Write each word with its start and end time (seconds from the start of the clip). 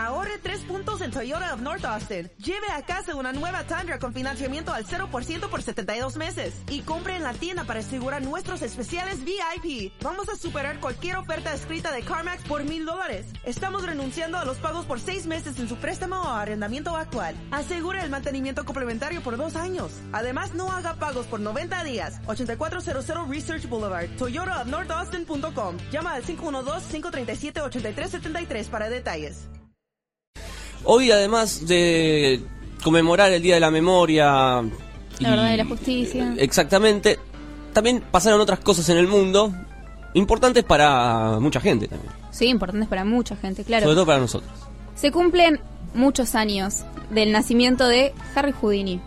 Ahorre 0.00 0.38
tres 0.42 0.62
puntos 0.62 1.02
en 1.02 1.10
Toyota 1.10 1.52
of 1.52 1.60
North 1.60 1.84
Austin. 1.84 2.30
Lleve 2.38 2.70
a 2.74 2.80
casa 2.86 3.14
una 3.14 3.34
nueva 3.34 3.64
Tundra 3.64 3.98
con 3.98 4.14
financiamiento 4.14 4.72
al 4.72 4.86
0% 4.86 5.50
por 5.50 5.62
72 5.62 6.16
meses. 6.16 6.54
Y 6.70 6.80
compre 6.80 7.16
en 7.16 7.22
la 7.22 7.34
tienda 7.34 7.64
para 7.64 7.80
asegurar 7.80 8.22
nuestros 8.22 8.62
especiales 8.62 9.22
VIP. 9.22 9.92
Vamos 10.02 10.30
a 10.30 10.36
superar 10.36 10.80
cualquier 10.80 11.18
oferta 11.18 11.52
escrita 11.52 11.92
de 11.92 12.00
CarMax 12.00 12.44
por 12.44 12.64
mil 12.64 12.86
dólares. 12.86 13.26
Estamos 13.44 13.84
renunciando 13.84 14.38
a 14.38 14.46
los 14.46 14.56
pagos 14.56 14.86
por 14.86 15.00
seis 15.00 15.26
meses 15.26 15.58
en 15.58 15.68
su 15.68 15.76
préstamo 15.76 16.16
o 16.16 16.28
arrendamiento 16.28 16.96
actual. 16.96 17.34
Asegure 17.50 18.02
el 18.02 18.08
mantenimiento 18.08 18.64
complementario 18.64 19.20
por 19.20 19.36
dos 19.36 19.54
años. 19.54 19.92
Además, 20.12 20.54
no 20.54 20.72
haga 20.72 20.94
pagos 20.94 21.26
por 21.26 21.40
90 21.40 21.84
días. 21.84 22.22
8400 22.24 23.28
Research 23.28 23.68
Boulevard, 23.68 24.08
Toyota 24.16 24.62
of 24.62 24.68
North 24.68 24.90
Austin.com. 24.90 25.76
Llama 25.92 26.14
al 26.14 26.24
512-537-8373 26.24 28.70
para 28.70 28.88
detalles. 28.88 29.50
Hoy, 30.84 31.10
además 31.10 31.66
de 31.66 32.40
conmemorar 32.82 33.32
el 33.32 33.42
Día 33.42 33.54
de 33.54 33.60
la 33.60 33.70
Memoria... 33.70 34.62
y- 35.18 35.22
La 35.22 35.30
verdad 35.30 35.50
de 35.50 35.56
la 35.58 35.64
justicia. 35.66 36.34
Exactamente. 36.38 37.18
También 37.72 38.02
pasaron 38.10 38.40
otras 38.40 38.60
cosas 38.60 38.88
en 38.88 38.96
el 38.98 39.06
mundo 39.06 39.52
importantes 40.14 40.64
para 40.64 41.38
mucha 41.40 41.60
gente 41.60 41.86
también. 41.86 42.12
Sí, 42.30 42.46
importantes 42.46 42.88
para 42.88 43.04
mucha 43.04 43.36
gente, 43.36 43.62
claro. 43.64 43.84
Sobre 43.84 43.94
todo 43.96 44.06
para 44.06 44.18
nosotros. 44.20 44.50
Se 44.94 45.12
cumplen 45.12 45.60
muchos 45.94 46.34
años 46.34 46.84
del 47.10 47.32
nacimiento 47.32 47.86
de 47.86 48.12
Harry 48.34 48.52
Houdini. 48.52 49.00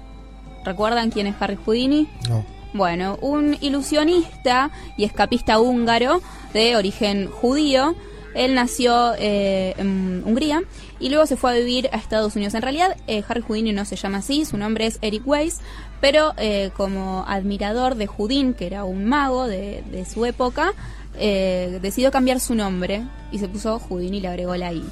¿Recuerdan 0.65 1.09
quién 1.11 1.27
es 1.27 1.35
Harry 1.39 1.57
Houdini? 1.65 2.07
No. 2.29 2.45
Bueno, 2.73 3.17
un 3.21 3.57
ilusionista 3.61 4.71
y 4.97 5.03
escapista 5.03 5.59
húngaro 5.59 6.21
de 6.53 6.75
origen 6.75 7.29
judío. 7.29 7.95
Él 8.33 8.55
nació 8.55 9.13
eh, 9.17 9.73
en 9.77 10.23
Hungría 10.25 10.63
y 10.99 11.09
luego 11.09 11.25
se 11.25 11.35
fue 11.35 11.51
a 11.51 11.53
vivir 11.55 11.89
a 11.91 11.97
Estados 11.97 12.35
Unidos. 12.35 12.53
En 12.53 12.61
realidad, 12.61 12.95
eh, 13.07 13.23
Harry 13.27 13.41
Houdini 13.41 13.73
no 13.73 13.85
se 13.85 13.95
llama 13.95 14.19
así, 14.19 14.45
su 14.45 14.57
nombre 14.57 14.85
es 14.85 14.99
Eric 15.01 15.23
Weiss, 15.25 15.61
pero 16.01 16.33
eh, 16.37 16.71
como 16.75 17.25
admirador 17.27 17.95
de 17.95 18.07
Houdin, 18.07 18.53
que 18.53 18.65
era 18.65 18.83
un 18.83 19.05
mago 19.05 19.47
de, 19.47 20.05
su 20.11 20.25
época, 20.25 20.73
decidió 21.13 22.11
cambiar 22.11 22.39
su 22.39 22.55
nombre 22.55 23.03
y 23.31 23.37
se 23.37 23.47
puso 23.47 23.79
Houdini 23.79 24.17
y 24.17 24.21
le 24.21 24.27
agregó 24.29 24.55
la 24.55 24.73
I. 24.73 24.83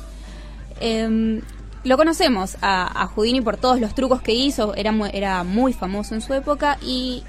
Em, 0.79 1.41
lo 1.83 1.97
conocemos 1.97 2.57
a, 2.61 3.03
a 3.03 3.07
Houdini 3.07 3.41
por 3.41 3.57
todos 3.57 3.79
los 3.79 3.95
trucos 3.95 4.21
que 4.21 4.33
hizo, 4.33 4.75
era 4.75 5.43
muy 5.43 5.73
famoso 5.73 6.13
en 6.13 6.21
su 6.21 6.33
época 6.33 6.77
y 6.85 7.23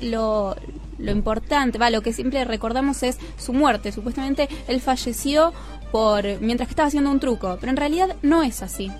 lo, 0.00 0.56
lo 0.98 1.10
importante, 1.12 1.78
va, 1.78 1.90
lo 1.90 2.02
que 2.02 2.12
siempre 2.12 2.44
recordamos 2.44 3.02
es 3.02 3.18
su 3.36 3.52
muerte. 3.52 3.92
Supuestamente 3.92 4.48
él 4.68 4.80
falleció 4.80 5.52
por 5.92 6.24
mientras 6.40 6.68
que 6.68 6.72
estaba 6.72 6.88
haciendo 6.88 7.10
un 7.10 7.20
truco, 7.20 7.56
pero 7.60 7.70
en 7.70 7.76
realidad 7.76 8.16
no 8.22 8.42
es 8.42 8.62
así. 8.62 8.90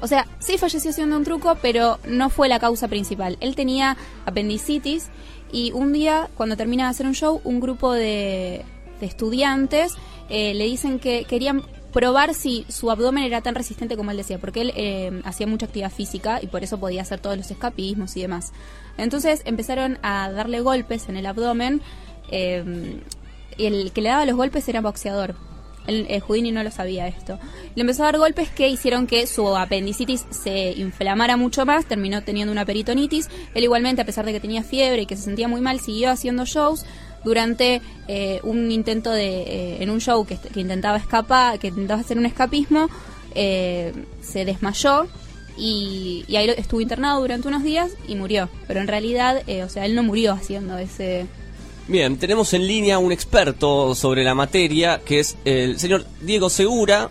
O 0.00 0.06
sea, 0.06 0.26
sí 0.40 0.58
falleció 0.58 0.90
haciendo 0.90 1.16
un 1.16 1.24
truco, 1.24 1.56
pero 1.62 1.98
no 2.08 2.28
fue 2.28 2.48
la 2.48 2.58
causa 2.58 2.88
principal. 2.88 3.36
Él 3.40 3.54
tenía 3.54 3.96
apendicitis 4.26 5.08
y 5.52 5.70
un 5.72 5.92
día, 5.92 6.28
cuando 6.36 6.56
termina 6.56 6.84
de 6.84 6.90
hacer 6.90 7.06
un 7.06 7.14
show, 7.14 7.40
un 7.44 7.60
grupo 7.60 7.92
de, 7.92 8.64
de 9.00 9.06
estudiantes 9.06 9.94
eh, 10.28 10.54
le 10.54 10.64
dicen 10.64 10.98
que 10.98 11.24
querían 11.24 11.62
probar 11.92 12.34
si 12.34 12.64
su 12.68 12.90
abdomen 12.90 13.24
era 13.24 13.40
tan 13.42 13.54
resistente 13.54 13.96
como 13.96 14.10
él 14.10 14.16
decía, 14.16 14.38
porque 14.38 14.62
él 14.62 14.72
eh, 14.76 15.20
hacía 15.24 15.46
mucha 15.46 15.66
actividad 15.66 15.92
física 15.92 16.40
y 16.42 16.46
por 16.46 16.64
eso 16.64 16.78
podía 16.78 17.02
hacer 17.02 17.20
todos 17.20 17.36
los 17.36 17.50
escapismos 17.50 18.16
y 18.16 18.22
demás. 18.22 18.52
Entonces 18.96 19.42
empezaron 19.44 19.98
a 20.02 20.30
darle 20.30 20.60
golpes 20.60 21.08
en 21.08 21.16
el 21.16 21.26
abdomen. 21.26 21.82
eh, 22.30 23.00
y 23.56 23.66
el 23.66 23.92
que 23.92 24.00
le 24.00 24.08
daba 24.08 24.26
los 24.26 24.36
golpes 24.36 24.68
era 24.68 24.80
boxeador. 24.80 25.34
El, 25.86 26.06
el 26.08 26.20
Houdini 26.20 26.52
no 26.52 26.62
lo 26.62 26.70
sabía 26.70 27.08
esto. 27.08 27.38
Le 27.74 27.80
empezó 27.80 28.02
a 28.02 28.06
dar 28.06 28.18
golpes 28.18 28.48
que 28.50 28.68
hicieron 28.68 29.06
que 29.06 29.26
su 29.26 29.56
apendicitis 29.56 30.24
se 30.30 30.72
inflamara 30.72 31.36
mucho 31.36 31.66
más, 31.66 31.86
terminó 31.86 32.22
teniendo 32.22 32.52
una 32.52 32.64
peritonitis. 32.64 33.28
Él 33.54 33.64
igualmente, 33.64 34.00
a 34.00 34.06
pesar 34.06 34.24
de 34.24 34.32
que 34.32 34.40
tenía 34.40 34.62
fiebre 34.62 35.02
y 35.02 35.06
que 35.06 35.16
se 35.16 35.24
sentía 35.24 35.48
muy 35.48 35.60
mal, 35.60 35.80
siguió 35.80 36.10
haciendo 36.10 36.44
shows. 36.44 36.86
Durante 37.24 37.80
eh, 38.08 38.40
un 38.42 38.70
intento 38.70 39.10
de, 39.10 39.42
eh, 39.42 39.82
en 39.82 39.90
un 39.90 40.00
show 40.00 40.26
que, 40.26 40.38
intentaba 40.54 40.96
escapar, 40.96 41.58
que 41.58 41.68
intentaba 41.68 42.00
hacer 42.00 42.18
un 42.18 42.26
escapismo, 42.26 42.88
eh, 43.34 43.92
se 44.20 44.44
desmayó 44.44 45.06
y, 45.56 46.24
ahí 46.36 46.48
estuvo 46.56 46.80
internado 46.80 47.20
durante 47.20 47.48
unos 47.48 47.62
días 47.62 47.92
y 48.08 48.14
murió. 48.14 48.48
Pero 48.66 48.80
en 48.80 48.88
realidad, 48.88 49.42
eh, 49.46 49.62
o 49.62 49.68
sea, 49.68 49.86
él 49.86 49.94
no 49.94 50.02
murió 50.02 50.32
haciendo 50.32 50.78
ese, 50.78 51.26
Bien, 51.88 52.16
tenemos 52.16 52.54
en 52.54 52.66
línea 52.66 52.98
un 52.98 53.10
experto 53.10 53.94
sobre 53.96 54.22
la 54.22 54.34
materia, 54.34 55.00
que 55.04 55.18
es 55.18 55.36
el 55.44 55.80
señor 55.80 56.06
Diego 56.20 56.48
Segura, 56.48 57.10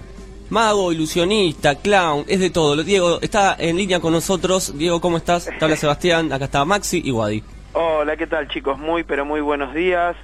mago, 0.50 0.94
ilusionista, 0.94 1.76
clown, 1.76 2.24
es 2.28 2.40
de 2.40 2.50
todo. 2.50 2.82
Diego 2.82 3.20
está 3.22 3.56
en 3.60 3.76
línea 3.76 4.00
con 4.00 4.14
nosotros. 4.14 4.74
Diego, 4.78 5.02
¿cómo 5.02 5.18
estás? 5.18 5.46
Te 5.46 5.64
habla 5.64 5.76
Sebastián, 5.76 6.32
acá 6.32 6.46
está 6.46 6.64
Maxi 6.64 7.02
y 7.04 7.12
Wadi. 7.12 7.44
Hola, 7.74 8.18
¿qué 8.18 8.28
tal 8.28 8.50
chicos? 8.50 8.78
Muy, 8.78 9.06
pero 9.06 9.24
muy 9.24 9.40
buenos 9.40 9.74
días. 9.74 10.18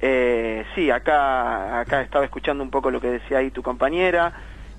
Eh, 0.00 0.64
sí, 0.76 0.88
acá, 0.88 1.80
acá 1.80 2.00
estaba 2.00 2.24
escuchando 2.24 2.62
un 2.62 2.70
poco 2.70 2.92
lo 2.92 3.00
que 3.00 3.10
decía 3.10 3.38
ahí 3.38 3.50
tu 3.50 3.60
compañera. 3.60 4.32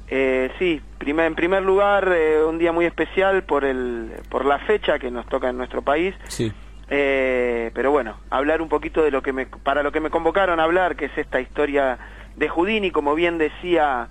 Eh, 0.08 0.50
sí, 0.58 0.82
primer, 1.00 1.26
en 1.26 1.36
primer 1.36 1.64
lugar, 1.64 2.10
eh, 2.16 2.42
un 2.42 2.60
día 2.60 2.72
muy 2.72 2.86
especial 2.86 3.44
por, 3.44 3.66
el, 3.66 4.10
por 4.30 4.46
la 4.46 4.60
fecha 4.60 5.00
que 5.00 5.12
nos 5.12 5.26
toca 5.26 5.50
en 5.50 5.58
nuestro 5.58 5.82
país. 5.82 6.16
Sí. 6.30 6.54
Eh, 6.90 7.72
pero 7.74 7.92
bueno, 7.92 8.18
hablar 8.30 8.62
un 8.62 8.70
poquito 8.70 9.04
de 9.04 9.12
lo 9.12 9.22
que 9.22 9.34
me, 9.34 9.46
para 9.46 9.84
lo 9.84 9.92
que 9.92 10.00
me 10.00 10.10
convocaron 10.10 10.62
a 10.62 10.64
hablar, 10.64 10.96
que 10.96 11.06
es 11.06 11.18
esta 11.18 11.42
historia 11.42 11.98
de 12.38 12.48
Houdini, 12.48 12.92
como 12.92 13.16
bien 13.16 13.38
decía 13.38 14.08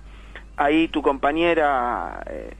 ahí 0.55 0.87
tu 0.87 1.01
compañera 1.01 2.23
eh, 2.27 2.51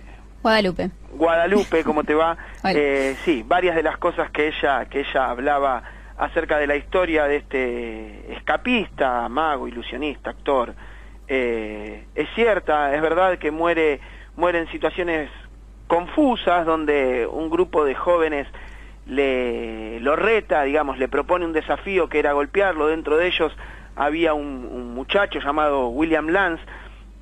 Guadalupe. 0.43 0.91
Guadalupe, 1.13 1.83
¿cómo 1.83 2.03
te 2.03 2.13
va? 2.13 2.37
Eh, 2.65 3.15
sí, 3.25 3.43
varias 3.45 3.75
de 3.75 3.83
las 3.83 3.97
cosas 3.97 4.29
que 4.31 4.47
ella, 4.47 4.85
que 4.85 5.01
ella 5.01 5.29
hablaba 5.29 5.83
acerca 6.17 6.57
de 6.57 6.67
la 6.67 6.75
historia 6.75 7.25
de 7.25 7.37
este 7.37 8.33
escapista, 8.33 9.27
mago, 9.27 9.67
ilusionista, 9.67 10.29
actor, 10.29 10.73
eh, 11.27 12.05
es 12.15 12.29
cierta, 12.35 12.95
es 12.95 13.01
verdad 13.01 13.37
que 13.37 13.51
muere, 13.51 13.99
muere 14.37 14.59
en 14.59 14.67
situaciones 14.71 15.29
confusas 15.87 16.65
donde 16.65 17.27
un 17.27 17.49
grupo 17.49 17.83
de 17.83 17.95
jóvenes 17.95 18.47
le 19.05 19.99
lo 19.99 20.15
reta, 20.15 20.63
digamos, 20.63 20.97
le 20.97 21.09
propone 21.09 21.45
un 21.45 21.53
desafío 21.53 22.07
que 22.07 22.19
era 22.19 22.31
golpearlo. 22.31 22.87
Dentro 22.87 23.17
de 23.17 23.27
ellos 23.27 23.51
había 23.95 24.33
un, 24.33 24.69
un 24.71 24.93
muchacho 24.93 25.39
llamado 25.39 25.89
William 25.89 26.29
Lance, 26.29 26.63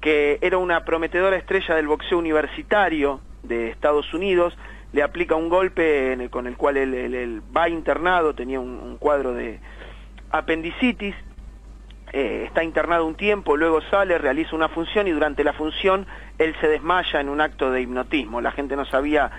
que 0.01 0.39
era 0.41 0.57
una 0.57 0.84
prometedora 0.84 1.38
estrella 1.38 1.75
del 1.75 1.88
boxeo 1.88 2.17
universitario 2.17 3.22
de 3.44 3.69
Estados 3.69 4.13
Unidos, 4.13 4.57
le 4.94 5.03
aplica 5.03 5.35
un 5.35 5.47
golpe 5.47 6.28
con 6.29 6.47
el 6.47 6.57
cual 6.57 6.78
él, 6.78 7.41
va 7.56 7.69
internado, 7.69 8.34
tenía 8.35 8.59
un, 8.59 8.79
un 8.79 8.97
cuadro 8.97 9.34
de 9.34 9.59
apendicitis, 10.31 11.16
eh, 12.13 12.44
está 12.45 12.63
internado 12.63 13.06
un 13.06 13.16
tiempo, 13.16 13.56
luego 13.56 13.81
sale, 13.89 14.17
realiza 14.17 14.56
una 14.56 14.67
función 14.67 15.07
y 15.07 15.12
durante 15.12 15.45
la 15.45 15.53
función 15.53 16.06
él 16.38 16.53
se 16.59 16.68
desmaya 16.68 17.22
en 17.22 17.29
un 17.29 17.39
acto 17.39 17.72
de 17.72 17.81
hipnotismo. 17.81 18.41
La 18.41 18.51
gente 18.51 18.75
no 18.75 18.85
sabía 18.85 19.31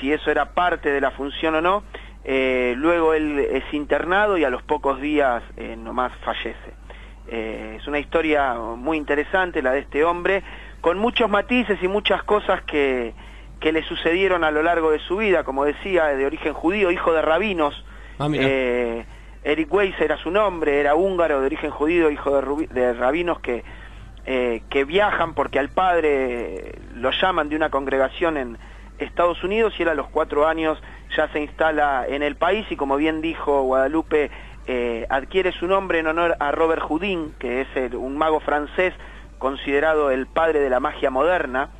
si 0.00 0.12
eso 0.12 0.30
era 0.30 0.54
parte 0.54 0.90
de 0.90 1.00
la 1.00 1.10
función 1.10 1.56
o 1.56 1.60
no. 1.60 1.82
Eh, 2.24 2.74
luego 2.76 3.14
él 3.14 3.40
es 3.40 3.64
internado 3.74 4.38
y 4.38 4.44
a 4.44 4.50
los 4.50 4.62
pocos 4.62 5.00
días 5.00 5.42
eh, 5.56 5.74
nomás 5.76 6.12
fallece. 6.24 6.81
Eh, 7.28 7.76
es 7.80 7.86
una 7.86 7.98
historia 7.98 8.54
muy 8.54 8.96
interesante 8.96 9.62
la 9.62 9.72
de 9.72 9.80
este 9.80 10.04
hombre, 10.04 10.42
con 10.80 10.98
muchos 10.98 11.30
matices 11.30 11.78
y 11.82 11.88
muchas 11.88 12.22
cosas 12.24 12.62
que, 12.62 13.14
que 13.60 13.72
le 13.72 13.82
sucedieron 13.84 14.44
a 14.44 14.50
lo 14.50 14.62
largo 14.62 14.90
de 14.90 14.98
su 14.98 15.16
vida, 15.18 15.44
como 15.44 15.64
decía, 15.64 16.06
de 16.06 16.26
origen 16.26 16.52
judío, 16.52 16.90
hijo 16.90 17.12
de 17.12 17.22
rabinos. 17.22 17.84
Ah. 18.18 18.28
Eh, 18.32 19.04
Eric 19.44 19.72
Weiss 19.72 20.00
era 20.00 20.16
su 20.18 20.30
nombre, 20.30 20.78
era 20.80 20.94
húngaro 20.94 21.40
de 21.40 21.46
origen 21.46 21.70
judío, 21.70 22.10
hijo 22.10 22.34
de, 22.36 22.42
rubi- 22.42 22.68
de 22.68 22.92
rabinos 22.92 23.40
que, 23.40 23.64
eh, 24.26 24.62
que 24.70 24.84
viajan 24.84 25.34
porque 25.34 25.58
al 25.58 25.68
padre 25.70 26.76
lo 26.94 27.10
llaman 27.10 27.48
de 27.48 27.56
una 27.56 27.70
congregación 27.70 28.36
en 28.36 28.58
Estados 28.98 29.42
Unidos 29.42 29.74
y 29.78 29.82
él 29.82 29.88
a 29.88 29.94
los 29.94 30.06
cuatro 30.08 30.46
años 30.46 30.80
ya 31.16 31.26
se 31.32 31.40
instala 31.40 32.04
en 32.08 32.22
el 32.22 32.36
país 32.36 32.66
y 32.70 32.76
como 32.76 32.96
bien 32.96 33.20
dijo 33.20 33.62
Guadalupe, 33.62 34.30
eh, 34.66 35.06
adquiere 35.08 35.52
su 35.52 35.66
nombre 35.66 35.98
en 35.98 36.06
honor 36.06 36.36
a 36.38 36.52
Robert 36.52 36.82
Houdin, 36.82 37.34
que 37.38 37.62
es 37.62 37.68
un 37.94 38.16
mago 38.16 38.40
francés 38.40 38.94
considerado 39.38 40.10
el 40.10 40.26
padre 40.26 40.60
de 40.60 40.70
la 40.70 40.78
magia 40.78 41.10
moderna, 41.10 41.70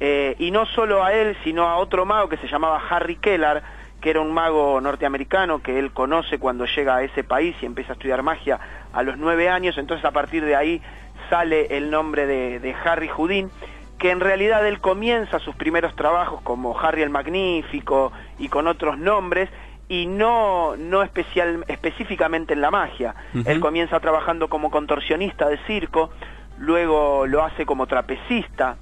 eh, 0.00 0.34
y 0.38 0.50
no 0.50 0.66
solo 0.66 1.04
a 1.04 1.12
él, 1.12 1.36
sino 1.44 1.68
a 1.68 1.76
otro 1.76 2.06
mago 2.06 2.28
que 2.28 2.38
se 2.38 2.48
llamaba 2.48 2.80
Harry 2.88 3.16
Keller, 3.16 3.62
que 4.00 4.10
era 4.10 4.20
un 4.20 4.32
mago 4.32 4.80
norteamericano 4.80 5.62
que 5.62 5.78
él 5.78 5.92
conoce 5.92 6.38
cuando 6.38 6.64
llega 6.66 6.96
a 6.96 7.02
ese 7.02 7.22
país 7.22 7.54
y 7.60 7.66
empieza 7.66 7.92
a 7.92 7.94
estudiar 7.94 8.22
magia 8.22 8.58
a 8.92 9.02
los 9.02 9.16
nueve 9.16 9.48
años, 9.48 9.78
entonces 9.78 10.04
a 10.04 10.10
partir 10.10 10.44
de 10.44 10.56
ahí 10.56 10.82
sale 11.30 11.76
el 11.76 11.90
nombre 11.90 12.26
de, 12.26 12.58
de 12.58 12.74
Harry 12.84 13.08
Houdin, 13.08 13.50
que 13.98 14.10
en 14.10 14.18
realidad 14.18 14.66
él 14.66 14.80
comienza 14.80 15.38
sus 15.38 15.54
primeros 15.54 15.94
trabajos 15.94 16.40
como 16.42 16.76
Harry 16.80 17.02
el 17.02 17.10
Magnífico 17.10 18.10
y 18.38 18.48
con 18.48 18.66
otros 18.66 18.98
nombres, 18.98 19.48
y 19.88 20.06
no, 20.06 20.76
no 20.76 21.02
especial, 21.02 21.64
específicamente 21.68 22.54
en 22.54 22.60
la 22.60 22.70
magia. 22.70 23.14
Él 23.44 23.60
comienza 23.60 24.00
trabajando 24.00 24.48
como 24.48 24.70
contorsionista 24.70 25.48
de 25.48 25.58
circo, 25.66 26.10
luego 26.58 27.26
lo 27.26 27.44
hace 27.44 27.66
como 27.66 27.86
trapecista, 27.86 28.76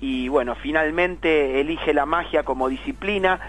y 0.00 0.28
bueno, 0.28 0.54
finalmente 0.54 1.60
elige 1.60 1.94
la 1.94 2.06
magia 2.06 2.42
como 2.42 2.68
disciplina, 2.68 3.40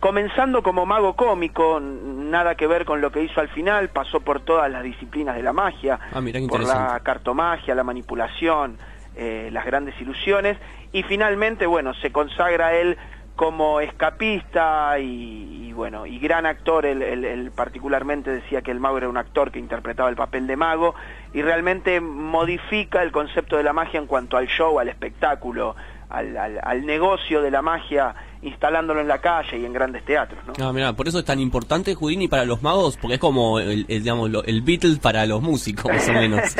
comenzando 0.00 0.62
como 0.62 0.86
mago 0.86 1.14
cómico, 1.14 1.78
nada 1.80 2.54
que 2.54 2.66
ver 2.66 2.84
con 2.84 3.00
lo 3.00 3.10
que 3.12 3.22
hizo 3.22 3.40
al 3.40 3.48
final, 3.48 3.88
pasó 3.90 4.20
por 4.20 4.40
todas 4.40 4.70
las 4.70 4.82
disciplinas 4.82 5.36
de 5.36 5.42
la 5.42 5.52
magia, 5.52 5.98
Ah, 6.12 6.20
mirá 6.20 6.40
por 6.48 6.64
la 6.64 7.00
cartomagia, 7.02 7.74
la 7.74 7.84
manipulación, 7.84 8.78
eh, 9.16 9.50
las 9.52 9.64
grandes 9.66 10.00
ilusiones, 10.00 10.56
y 10.92 11.02
finalmente, 11.02 11.66
bueno, 11.66 11.94
se 11.94 12.10
consagra 12.10 12.74
él 12.74 12.96
como 13.40 13.80
escapista 13.80 14.98
y, 14.98 15.68
y, 15.68 15.72
bueno, 15.72 16.04
y 16.04 16.18
gran 16.18 16.44
actor, 16.44 16.84
él, 16.84 17.00
él- 17.00 17.24
él 17.24 17.50
particularmente 17.52 18.30
decía 18.30 18.60
que 18.60 18.70
el 18.70 18.80
mago 18.80 18.98
era 18.98 19.08
un 19.08 19.16
actor 19.16 19.50
que 19.50 19.58
interpretaba 19.58 20.10
el 20.10 20.14
papel 20.14 20.46
de 20.46 20.56
mago, 20.56 20.94
y 21.32 21.40
realmente 21.40 22.02
modifica 22.02 23.02
el 23.02 23.10
concepto 23.12 23.56
de 23.56 23.62
la 23.62 23.72
magia 23.72 23.98
en 23.98 24.06
cuanto 24.06 24.36
al 24.36 24.46
show, 24.46 24.78
al 24.78 24.90
espectáculo, 24.90 25.74
al, 26.10 26.36
al- 26.36 26.60
al 26.62 26.84
negocio 26.84 27.40
de 27.40 27.50
la 27.50 27.62
magia, 27.62 28.14
instalándolo 28.42 29.00
en 29.00 29.08
la 29.08 29.22
calle 29.22 29.56
y 29.58 29.64
en 29.64 29.72
grandes 29.72 30.04
teatros, 30.04 30.38
¿no? 30.46 30.52
Ah, 30.62 30.70
mirá, 30.74 30.92
por 30.92 31.08
eso 31.08 31.18
es 31.18 31.24
tan 31.24 31.40
importante 31.40 31.94
Houdini 31.94 32.28
para 32.28 32.44
los 32.44 32.60
magos, 32.62 32.98
porque 32.98 33.14
es 33.14 33.20
como 33.20 33.58
el, 33.58 33.86
el, 33.88 34.02
digamos, 34.02 34.28
lo- 34.28 34.44
el 34.44 34.60
Beatles 34.60 34.98
para 34.98 35.24
los 35.24 35.40
músicos, 35.40 35.90
más 35.90 36.06
o 36.10 36.12
menos. 36.12 36.42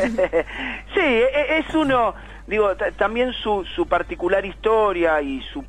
sí, 0.95 1.01
e- 1.01 1.59
es 1.59 1.75
uno, 1.75 2.15
digo, 2.47 2.75
ta- 2.75 2.91
también 2.93 3.35
su, 3.35 3.67
su 3.77 3.87
particular 3.87 4.47
historia 4.47 5.21
y 5.21 5.43
su, 5.53 5.63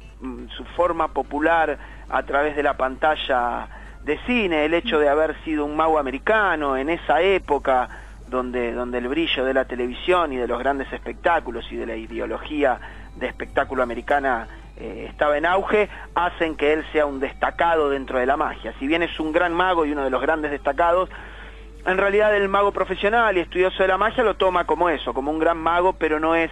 su 0.56 0.64
forma 0.76 1.10
popular 1.10 1.78
a 2.10 2.24
través 2.24 2.56
de 2.56 2.64
la 2.64 2.78
pantalla 2.78 3.68
de 4.04 4.18
cine, 4.26 4.66
el 4.66 4.74
hecho 4.74 5.00
de 5.00 5.10
haber 5.10 5.36
sido 5.44 5.66
un 5.66 5.76
mago 5.76 6.00
americano 6.00 6.78
en 6.78 6.90
esa 6.90 7.22
época 7.22 7.90
donde, 8.28 8.74
donde 8.74 8.98
el 8.98 9.08
brillo 9.08 9.46
de 9.46 9.54
la 9.54 9.66
televisión 9.66 10.34
y 10.34 10.38
de 10.38 10.48
los 10.48 10.60
grandes 10.60 10.92
espectáculos 10.92 11.66
y 11.72 11.76
de 11.76 11.86
la 11.86 11.96
ideología 11.96 12.80
de 13.16 13.28
espectáculo 13.28 13.84
americana 13.84 14.48
eh, 14.78 15.08
estaba 15.10 15.38
en 15.38 15.46
auge, 15.46 15.90
hacen 16.16 16.56
que 16.56 16.74
él 16.74 16.86
sea 16.92 17.06
un 17.06 17.20
destacado 17.20 17.90
dentro 17.90 18.18
de 18.18 18.26
la 18.26 18.38
magia. 18.38 18.74
Si 18.80 18.88
bien 18.88 19.04
es 19.04 19.20
un 19.20 19.32
gran 19.32 19.54
mago 19.54 19.86
y 19.86 19.92
uno 19.92 20.04
de 20.04 20.10
los 20.10 20.22
grandes 20.22 20.50
destacados, 20.50 21.10
en 21.86 21.98
realidad 21.98 22.36
el 22.36 22.48
mago 22.48 22.72
profesional 22.72 23.38
y 23.38 23.42
estudioso 23.42 23.84
de 23.84 23.90
la 23.90 23.98
magia 23.98 24.24
lo 24.24 24.36
toma 24.36 24.66
como 24.66 24.90
eso, 24.90 25.14
como 25.14 25.30
un 25.30 25.40
gran 25.40 25.58
mago, 25.58 25.94
pero 25.94 26.20
no 26.20 26.36
es 26.36 26.52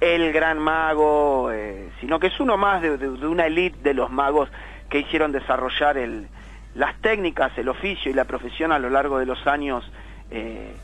el 0.00 0.32
gran 0.32 0.58
mago, 0.58 1.50
eh, 1.52 1.90
sino 2.00 2.18
que 2.20 2.26
es 2.28 2.38
uno 2.40 2.56
más 2.56 2.82
de, 2.82 2.98
de- 2.98 3.10
de 3.10 3.26
una 3.26 3.46
élite 3.46 3.78
de 3.82 3.94
los 3.94 4.10
magos 4.10 4.50
que 4.88 4.98
hicieron 5.00 5.32
desarrollar 5.32 5.96
el, 5.96 6.28
las 6.74 6.94
técnicas, 7.00 7.52
el 7.56 7.68
oficio 7.68 8.10
y 8.10 8.14
la 8.14 8.24
profesión 8.24 8.72
a 8.72 8.78
lo 8.78 8.90
largo 8.90 9.18
de 9.18 9.26
los 9.26 9.46
años 9.46 9.90
eh, 10.30 10.76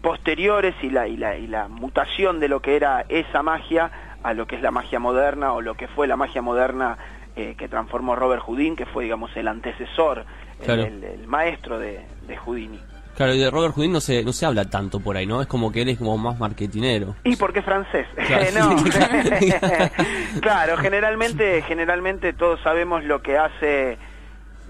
posteriores 0.00 0.74
y 0.82 0.90
la, 0.90 1.06
y, 1.08 1.16
la, 1.16 1.36
y 1.36 1.46
la 1.46 1.68
mutación 1.68 2.40
de 2.40 2.48
lo 2.48 2.60
que 2.60 2.76
era 2.76 3.04
esa 3.08 3.42
magia 3.42 3.90
a 4.22 4.34
lo 4.34 4.46
que 4.46 4.56
es 4.56 4.62
la 4.62 4.70
magia 4.70 4.98
moderna 4.98 5.52
o 5.52 5.60
lo 5.60 5.74
que 5.74 5.88
fue 5.88 6.06
la 6.06 6.16
magia 6.16 6.42
moderna 6.42 6.98
eh, 7.36 7.54
que 7.56 7.68
transformó 7.68 8.16
Robert 8.16 8.42
Houdin, 8.46 8.74
que 8.74 8.86
fue, 8.86 9.04
digamos, 9.04 9.36
el 9.36 9.46
antecesor, 9.48 10.26
el- 10.58 10.64
Claro. 10.64 10.82
el, 10.82 11.04
el 11.04 11.26
maestro 11.28 11.78
de, 11.78 12.04
de 12.22 12.36
Houdini. 12.36 12.80
Claro, 13.18 13.34
y 13.34 13.38
de 13.40 13.50
Robert 13.50 13.74
Houdin 13.74 13.90
no 13.92 14.00
se, 14.00 14.22
no 14.22 14.32
se 14.32 14.46
habla 14.46 14.64
tanto 14.70 15.00
por 15.00 15.16
ahí, 15.16 15.26
¿no? 15.26 15.42
Es 15.42 15.48
como 15.48 15.72
que 15.72 15.82
él 15.82 15.88
es 15.88 15.98
como 15.98 16.16
más 16.16 16.38
marketinero. 16.38 17.16
Y 17.24 17.34
porque 17.34 17.58
es 17.58 17.64
francés. 17.64 18.06
Claro. 18.28 18.76
claro, 20.40 20.76
generalmente, 20.76 21.62
generalmente 21.62 22.32
todos 22.32 22.60
sabemos 22.62 23.02
lo 23.02 23.20
que 23.20 23.36
hace 23.36 23.98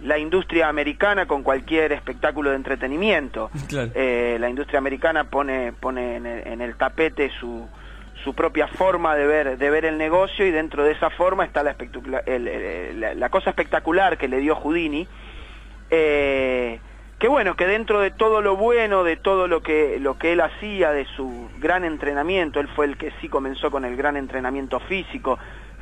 la 0.02 0.16
industria 0.16 0.68
americana 0.68 1.26
con 1.26 1.42
cualquier 1.42 1.92
espectáculo 1.92 2.48
de 2.50 2.56
entretenimiento. 2.56 3.50
Claro. 3.68 3.90
Eh, 3.94 4.38
la 4.40 4.48
industria 4.48 4.78
americana 4.78 5.24
pone, 5.24 5.74
pone 5.74 6.16
en, 6.16 6.24
el, 6.24 6.46
en 6.48 6.60
el 6.62 6.74
tapete 6.76 7.30
su, 7.38 7.68
su 8.24 8.32
propia 8.34 8.66
forma 8.66 9.14
de 9.14 9.26
ver, 9.26 9.58
de 9.58 9.70
ver 9.70 9.84
el 9.84 9.98
negocio 9.98 10.46
y 10.46 10.50
dentro 10.52 10.84
de 10.84 10.92
esa 10.92 11.10
forma 11.10 11.44
está 11.44 11.62
la, 11.62 11.76
el- 12.24 12.48
el- 12.48 13.00
la, 13.00 13.14
la 13.14 13.28
cosa 13.28 13.50
espectacular 13.50 14.16
que 14.16 14.26
le 14.26 14.38
dio 14.38 14.54
Houdini. 14.56 15.06
Eh, 15.90 16.80
que 17.18 17.28
bueno, 17.28 17.56
que 17.56 17.66
dentro 17.66 18.00
de 18.00 18.10
todo 18.10 18.40
lo 18.40 18.56
bueno, 18.56 19.02
de 19.02 19.16
todo 19.16 19.48
lo 19.48 19.60
que, 19.60 19.98
lo 20.00 20.18
que 20.18 20.32
él 20.32 20.40
hacía, 20.40 20.92
de 20.92 21.04
su 21.16 21.50
gran 21.58 21.84
entrenamiento, 21.84 22.60
él 22.60 22.68
fue 22.68 22.86
el 22.86 22.96
que 22.96 23.12
sí 23.20 23.28
comenzó 23.28 23.70
con 23.70 23.84
el 23.84 23.96
gran 23.96 24.16
entrenamiento 24.16 24.78
físico, 24.80 25.38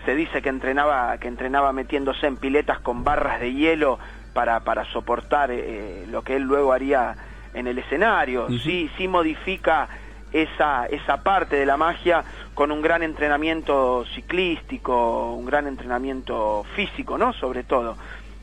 se 0.07 0.15
dice 0.15 0.41
que 0.41 0.49
entrenaba, 0.49 1.19
que 1.19 1.29
entrenaba 1.29 1.73
metiéndose 1.73 2.27
en 2.27 2.37
piletas 2.37 2.79
con 2.81 3.05
barras 3.05 3.41
de 3.41 3.53
hielo 3.53 3.99
para, 4.33 4.61
para 4.61 4.85
soportar 4.87 5.51
eh, 5.51 6.07
lo 6.09 6.23
que 6.23 6.37
él 6.37 6.45
luego 6.45 6.73
haría 6.73 7.15
en 7.53 7.67
el 7.67 7.79
escenario, 7.79 8.49
sí, 8.63 8.91
sí 8.97 9.09
modifica 9.09 9.89
esa, 10.33 10.87
esa 10.87 11.23
parte 11.23 11.57
de 11.57 11.67
la 11.67 11.77
magia 11.77 12.23
con 12.55 12.71
un 12.71 12.83
gran 12.83 13.03
entrenamiento 13.03 14.05
ciclístico, 14.15 15.33
un 15.33 15.47
gran 15.47 15.67
entrenamiento 15.67 16.65
físico, 16.75 17.17
¿no? 17.17 17.33
Sobre 17.33 17.65
todo. 17.65 17.97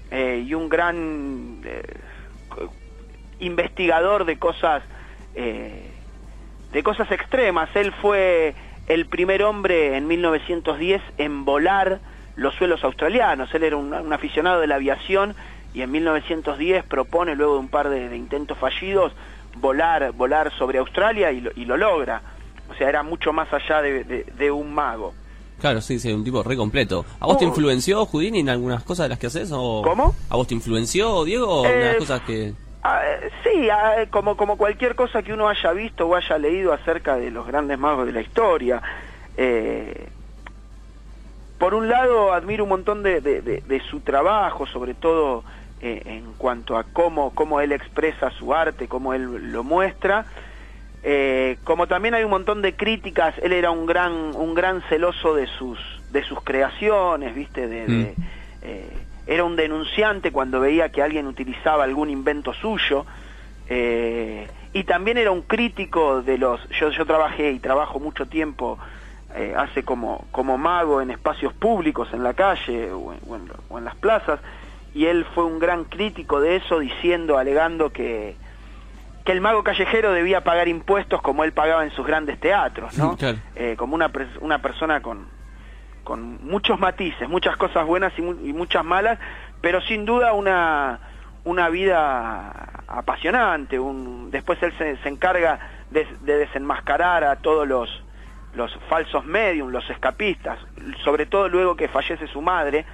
Eh, 0.09 0.43
y 0.45 0.53
un 0.53 0.69
gran 0.69 1.61
eh, 1.63 1.83
investigador 3.39 4.25
de 4.25 4.37
cosas 4.37 4.83
eh, 5.35 5.89
de 6.71 6.83
cosas 6.83 7.11
extremas. 7.11 7.69
Él 7.75 7.91
fue 8.01 8.55
el 8.87 9.05
primer 9.05 9.43
hombre 9.43 9.95
en 9.95 10.07
1910 10.07 11.01
en 11.17 11.45
volar 11.45 11.99
los 12.35 12.55
suelos 12.55 12.83
australianos. 12.83 13.53
Él 13.53 13.63
era 13.63 13.77
un, 13.77 13.93
un 13.93 14.11
aficionado 14.13 14.59
de 14.59 14.67
la 14.67 14.75
aviación 14.75 15.35
y 15.73 15.81
en 15.81 15.91
1910 15.91 16.83
propone, 16.85 17.35
luego 17.35 17.53
de 17.53 17.59
un 17.59 17.67
par 17.67 17.89
de, 17.89 18.09
de 18.09 18.17
intentos 18.17 18.57
fallidos, 18.57 19.11
volar, 19.57 20.11
volar 20.13 20.51
sobre 20.57 20.79
Australia 20.79 21.31
y 21.31 21.41
lo, 21.41 21.51
y 21.55 21.65
lo 21.65 21.77
logra. 21.77 22.21
O 22.71 22.75
sea, 22.75 22.89
era 22.89 23.03
mucho 23.03 23.33
más 23.33 23.51
allá 23.53 23.81
de, 23.81 24.03
de- 24.03 24.23
de 24.23 24.51
un 24.51 24.73
mago. 24.73 25.13
Claro, 25.59 25.79
sí, 25.79 25.99
sí, 25.99 26.11
un 26.11 26.23
tipo 26.23 26.41
re 26.43 26.57
completo. 26.57 27.05
¿A 27.19 27.25
vos 27.27 27.37
te 27.37 27.45
Oh. 27.45 27.49
influenció 27.49 28.05
Houdini 28.05 28.39
en 28.39 28.49
algunas 28.49 28.83
cosas 28.83 29.05
de 29.05 29.09
las 29.09 29.19
que 29.19 29.27
haces? 29.27 29.51
O... 29.53 29.81
¿Cómo? 29.83 30.15
¿A 30.29 30.35
vos 30.35 30.47
te 30.47 30.55
influenció, 30.55 31.23
Diego? 31.23 31.65
en 31.65 31.71
Eh, 31.71 31.85
las 31.85 31.95
cosas 31.97 32.21
que... 32.21 32.53
Ah, 32.85 33.01
sí, 33.43 33.69
ah, 33.69 34.05
como, 34.09 34.35
como 34.35 34.57
cualquier 34.57 34.95
cosa 34.95 35.23
que 35.23 35.31
uno 35.33 35.47
haya 35.47 35.71
visto 35.71 36.05
o 36.07 36.15
haya 36.15 36.37
leído 36.37 36.73
acerca 36.73 37.15
de 37.15 37.31
los 37.31 37.47
grandes 37.47 37.79
magos 37.79 38.05
de 38.05 38.11
la 38.11 38.21
historia. 38.21 38.81
Eh, 39.37 40.09
por 41.57 41.73
un 41.73 41.87
lado, 41.87 42.33
admiro 42.33 42.63
un 42.63 42.69
montón 42.69 43.03
de, 43.03 43.21
de- 43.21 43.81
su 43.89 44.01
trabajo, 44.01 44.65
sobre 44.67 44.93
todo 44.95 45.45
eh, 45.81 46.01
en 46.05 46.33
cuanto 46.33 46.77
a 46.77 46.83
cómo, 46.83 47.33
cómo 47.33 47.61
él 47.61 47.71
expresa 47.71 48.29
su 48.31 48.53
arte, 48.53 48.87
cómo 48.89 49.13
él 49.13 49.51
lo 49.53 49.63
muestra. 49.63 50.25
Eh, 51.03 51.57
como 51.63 51.87
también 51.87 52.15
hay 52.15 52.23
un 52.25 52.29
montón 52.31 52.61
de 52.61 52.75
críticas, 52.75 53.33
él 53.41 53.53
era 53.53 53.71
un 53.71 53.85
gran, 53.85 54.11
un 54.35 54.53
gran 54.55 54.81
celoso 54.89 55.35
de 55.35 55.47
sus, 55.47 55.79
de 56.09 56.23
sus 56.23 56.41
creaciones, 56.43 57.33
¿viste? 57.33 57.67
De, 57.67 57.87
Mm. 57.87 58.23
Era 59.27 59.43
un 59.43 59.55
denunciante 59.55 60.31
cuando 60.31 60.59
veía 60.59 60.89
que 60.89 61.01
alguien 61.01 61.27
utilizaba 61.27 61.83
algún 61.83 62.09
invento 62.09 62.53
suyo. 62.53 63.05
eh, 63.69 64.47
y 64.73 64.83
también 64.85 65.17
era 65.19 65.29
un 65.31 65.43
crítico 65.43 66.21
de 66.23 66.37
los... 66.39 66.59
Yo, 66.69 66.89
yo 66.89 67.05
trabajé 67.05 67.51
y 67.51 67.59
trabajo 67.59 67.99
mucho 67.99 68.25
tiempo, 68.25 68.79
eh, 69.35 69.53
hace 69.55 69.83
como, 69.83 70.25
como 70.31 70.57
mago 70.57 70.99
en 71.01 71.11
espacios 71.11 71.53
públicos, 71.53 72.09
en 72.11 72.23
la 72.23 72.33
calle 72.33 72.91
o 72.91 73.13
en, 73.13 73.19
o 73.27 73.35
en- 73.35 73.51
o 73.69 73.77
en 73.77 73.85
las 73.85 73.95
plazas, 73.95 74.39
y 74.95 75.05
él 75.05 75.25
fue 75.35 75.43
un 75.45 75.59
gran 75.59 75.83
crítico 75.85 76.41
de 76.41 76.55
eso, 76.55 76.79
diciendo, 76.79 77.37
alegando 77.37 77.91
que, 77.91 78.35
que 79.25 79.31
el 79.31 79.41
mago 79.41 79.63
callejero 79.63 80.11
debía 80.11 80.41
pagar 80.43 80.67
impuestos 80.67 81.21
como 81.21 81.43
él 81.43 81.51
pagaba 81.51 81.83
en 81.83 81.91
sus 81.91 82.05
grandes 82.05 82.39
teatros, 82.39 82.97
¿no? 82.97 83.15
Claro. 83.17 83.37
Eh, 83.55 83.75
como 83.77 83.93
una, 83.95 84.11
una 84.41 84.57
persona 84.59 85.01
con, 85.01 85.27
con 86.03 86.39
muchos 86.45 86.79
matices, 86.79 87.27
muchas 87.29 87.55
cosas 87.57 87.85
buenas 87.85 88.13
y, 88.17 88.21
mu- 88.21 88.39
y 88.43 88.53
muchas 88.53 88.83
malas, 88.83 89.19
pero 89.61 89.81
sin 89.81 90.05
duda 90.05 90.33
una, 90.33 90.99
una 91.43 91.69
vida 91.69 92.51
apasionante. 92.87 93.79
Un, 93.79 94.29
después 94.31 94.61
él 94.63 94.73
se, 94.77 94.97
se 94.97 95.09
encarga 95.09 95.59
de, 95.89 96.05
de 96.21 96.37
desenmascarar 96.37 97.23
a 97.23 97.37
todos 97.37 97.67
los, 97.67 98.03
los 98.53 98.73
falsos 98.89 99.25
medium, 99.25 99.69
los 99.69 99.89
escapistas, 99.89 100.59
sobre 101.03 101.25
todo 101.25 101.47
luego 101.49 101.75
que 101.75 101.87
fallece 101.87 102.27
su 102.27 102.41
madre. 102.41 102.85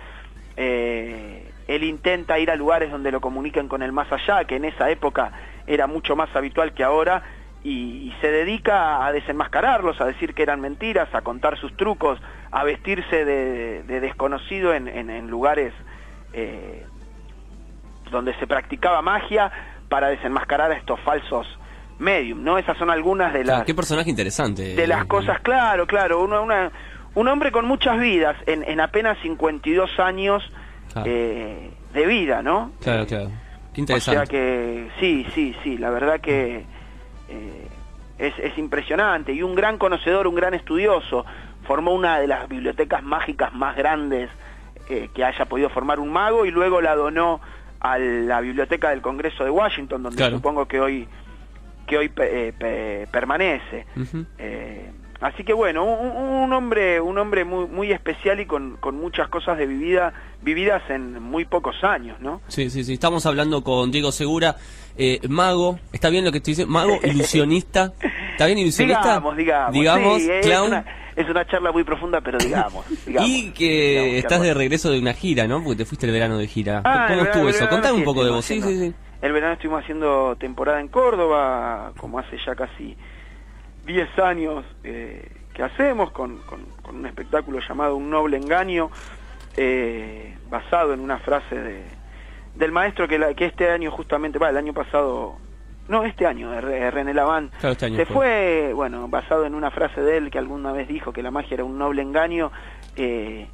eh, 0.55 1.51
él 1.67 1.83
intenta 1.83 2.39
ir 2.39 2.49
a 2.49 2.55
lugares 2.55 2.89
donde 2.91 3.11
lo 3.11 3.21
comuniquen 3.21 3.67
con 3.67 3.83
el 3.83 3.91
más 3.91 4.11
allá, 4.11 4.43
que 4.45 4.55
en 4.55 4.65
esa 4.65 4.89
época 4.89 5.31
era 5.67 5.85
mucho 5.85 6.15
más 6.15 6.35
habitual 6.35 6.73
que 6.73 6.83
ahora, 6.83 7.21
y, 7.63 8.07
y 8.09 8.15
se 8.21 8.31
dedica 8.31 9.05
a 9.05 9.11
desenmascararlos, 9.11 9.99
a 10.01 10.05
decir 10.05 10.33
que 10.33 10.43
eran 10.43 10.61
mentiras, 10.61 11.13
a 11.13 11.21
contar 11.21 11.57
sus 11.57 11.75
trucos, 11.75 12.19
a 12.51 12.63
vestirse 12.63 13.25
de, 13.25 13.83
de 13.83 13.99
desconocido 13.99 14.73
en, 14.73 14.87
en- 14.87 15.09
en 15.09 15.27
lugares 15.29 15.73
eh, 16.33 16.85
donde 18.11 18.33
se 18.35 18.47
practicaba 18.47 19.01
magia 19.01 19.51
para 19.87 20.07
desenmascarar 20.09 20.71
a 20.71 20.75
estos 20.75 20.99
falsos 21.01 21.47
medium, 21.99 22.43
¿no? 22.43 22.57
Esas 22.57 22.77
son 22.77 22.89
algunas 22.89 23.33
de 23.33 23.43
Claro, 23.43 23.57
las 23.59 23.65
qué 23.65 23.73
personaje 23.75 24.09
interesante. 24.09 24.75
de 24.75 24.87
las 24.87 25.05
cosas, 25.05 25.39
claro, 25.41 25.85
claro, 25.85 26.23
una, 26.23 26.39
una- 26.39 26.71
un 27.15 27.27
hombre 27.27 27.51
con 27.51 27.65
muchas 27.65 27.99
vidas 27.99 28.37
en, 28.45 28.63
en 28.63 28.79
apenas 28.79 29.17
52 29.21 29.99
años 29.99 30.43
Claro. 30.93 31.07
eh, 31.11 31.71
de 31.93 32.05
vida, 32.07 32.41
¿no? 32.41 32.71
Claro, 32.81 33.05
claro. 33.05 33.29
Qué 33.73 33.81
O 33.81 33.83
interesante. 33.83 34.17
sea 34.19 34.25
que 34.25 34.89
sí, 34.99 35.25
sí, 35.35 35.55
sí, 35.63 35.77
la 35.77 35.89
verdad 35.91 36.19
que 36.19 36.65
eh, 37.29 37.67
es, 38.17 38.33
es 38.39 38.57
impresionante 38.57 39.31
y 39.33 39.41
un 39.43 39.55
gran 39.55 39.77
conocedor, 39.77 40.27
un 40.27 40.35
gran 40.35 40.53
estudioso. 40.53 41.25
formó 41.67 41.93
una 41.93 42.19
de 42.19 42.27
las 42.27 42.49
bibliotecas 42.49 43.03
mágicas 43.03 43.53
más 43.53 43.75
grandes 43.75 44.29
eh, 44.89 45.09
que 45.13 45.23
haya 45.23 45.45
podido 45.45 45.69
formar 45.69 45.99
un 45.99 46.09
mago 46.11 46.45
y 46.45 46.51
luego 46.51 46.81
la 46.81 46.95
donó 46.95 47.39
a 47.79 47.97
la 47.99 48.41
biblioteca 48.41 48.89
del 48.89 49.01
Congreso 49.01 49.43
de 49.43 49.51
Washington, 49.51 50.01
donde 50.03 50.17
Claro. 50.17 50.37
supongo 50.37 50.65
que 50.67 50.79
hoy 50.79 51.07
que 51.85 51.97
hoy 51.97 52.09
pe- 52.09 52.49
eh, 52.49 52.53
pe- 52.53 53.07
permanece. 53.11 53.85
Ujú. 53.97 54.23
Eh, 54.37 54.91
así 55.21 55.43
que 55.43 55.53
bueno, 55.53 55.83
un, 55.85 56.11
un 56.43 56.53
hombre, 56.53 57.01
un 57.01 57.17
hombre 57.17 57.43
muy, 57.45 57.65
muy 57.67 57.91
especial 57.91 58.39
y 58.39 58.45
con, 58.45 58.77
con 58.77 58.95
muchas 58.99 59.27
cosas 59.29 59.57
de 59.57 59.65
vivida, 59.65 60.13
vividas 60.41 60.83
en 60.89 61.21
muy 61.21 61.45
pocos 61.45 61.83
años, 61.83 62.19
¿no? 62.19 62.41
Sí, 62.47 62.69
sí, 62.69 62.83
sí. 62.83 62.93
Estamos 62.93 63.25
hablando 63.25 63.63
con 63.63 63.89
Diego 63.91 64.11
Segura, 64.11 64.55
eh, 64.99 65.19
mago. 65.29 65.79
¿Está 65.93 66.09
bien 66.09 66.25
lo 66.25 66.31
que 66.31 66.37
estoy 66.37 66.51
diciendo? 66.51 66.71
Mago, 66.73 66.99
ilusionista. 67.03 67.93
¿Está 68.33 68.45
bien 68.45 68.57
ilusionista? 68.59 69.01
Digamos, 69.03 69.37
digamos. 69.37 69.73
Digamos, 69.73 70.21
sí, 70.21 70.29
es 70.29 70.45
clown. 70.45 70.67
una, 70.67 70.85
es 71.15 71.29
una 71.29 71.45
charla 71.47 71.71
muy 71.71 71.83
profunda, 71.83 72.21
pero 72.21 72.37
digamos. 72.37 72.85
digamos 73.07 73.29
y 73.29 73.51
que 73.51 73.89
digamos, 73.91 74.13
estás 74.15 74.41
de 74.41 74.53
regreso 74.53 74.91
de 74.91 74.99
una 74.99 75.13
gira, 75.13 75.47
¿no? 75.47 75.63
Porque 75.63 75.77
te 75.77 75.85
fuiste 75.85 76.05
el 76.05 76.11
verano 76.11 76.37
de 76.37 76.47
gira. 76.47 76.81
Ah, 76.85 77.05
¿Cómo 77.09 77.21
estuvo 77.23 77.45
verano- 77.45 77.57
eso? 77.65 77.69
Contame 77.69 77.97
un 77.97 78.03
poco 78.03 78.23
de 78.23 78.31
vos. 78.31 78.45
Sí, 78.45 78.61
sí, 78.61 78.77
sí. 78.77 78.93
El 79.21 79.33
verano 79.33 79.53
estuvimos 79.53 79.83
haciendo 79.83 80.35
temporada 80.37 80.79
en 80.79 80.87
Córdoba, 80.87 81.91
como 81.97 82.19
hace 82.19 82.37
ya 82.45 82.55
casi 82.55 82.95
10 83.85 84.19
años 84.19 84.63
eh, 84.83 85.27
que 85.53 85.63
hacemos, 85.63 86.11
con, 86.11 86.37
con- 86.43 86.65
con 86.81 86.95
un 86.97 87.05
espectáculo 87.05 87.59
llamado 87.67 87.95
Un 87.97 88.09
Noble 88.09 88.37
Engaño, 88.37 88.89
eh, 89.57 90.37
basado 90.49 90.93
en 90.93 91.01
una 91.01 91.19
frase 91.19 91.55
de, 91.55 91.83
del 92.55 92.71
maestro 92.71 93.07
que, 93.07 93.17
la- 93.19 93.33
que 93.33 93.45
este 93.45 93.69
año 93.69 93.91
justamente, 93.91 94.39
va, 94.39 94.49
el 94.49 94.57
año 94.57 94.73
pasado, 94.73 95.35
no, 95.87 96.03
este 96.05 96.25
año, 96.27 96.51
René 96.61 97.13
Laván, 97.13 97.51
Claro, 97.59 97.73
este 97.73 97.89
se 97.95 98.05
fue. 98.05 98.15
fue, 98.67 98.73
bueno, 98.73 99.07
basado 99.07 99.45
en 99.45 99.55
una 99.55 99.71
frase 99.71 100.01
de 100.01 100.17
él 100.17 100.29
que 100.31 100.37
alguna 100.39 100.71
vez 100.71 100.87
dijo 100.87 101.11
que 101.13 101.23
la 101.23 101.31
magia 101.31 101.55
era 101.55 101.63
un 101.63 101.77
noble 101.77 102.01
engaño, 102.01 102.51
eh, 102.95 103.47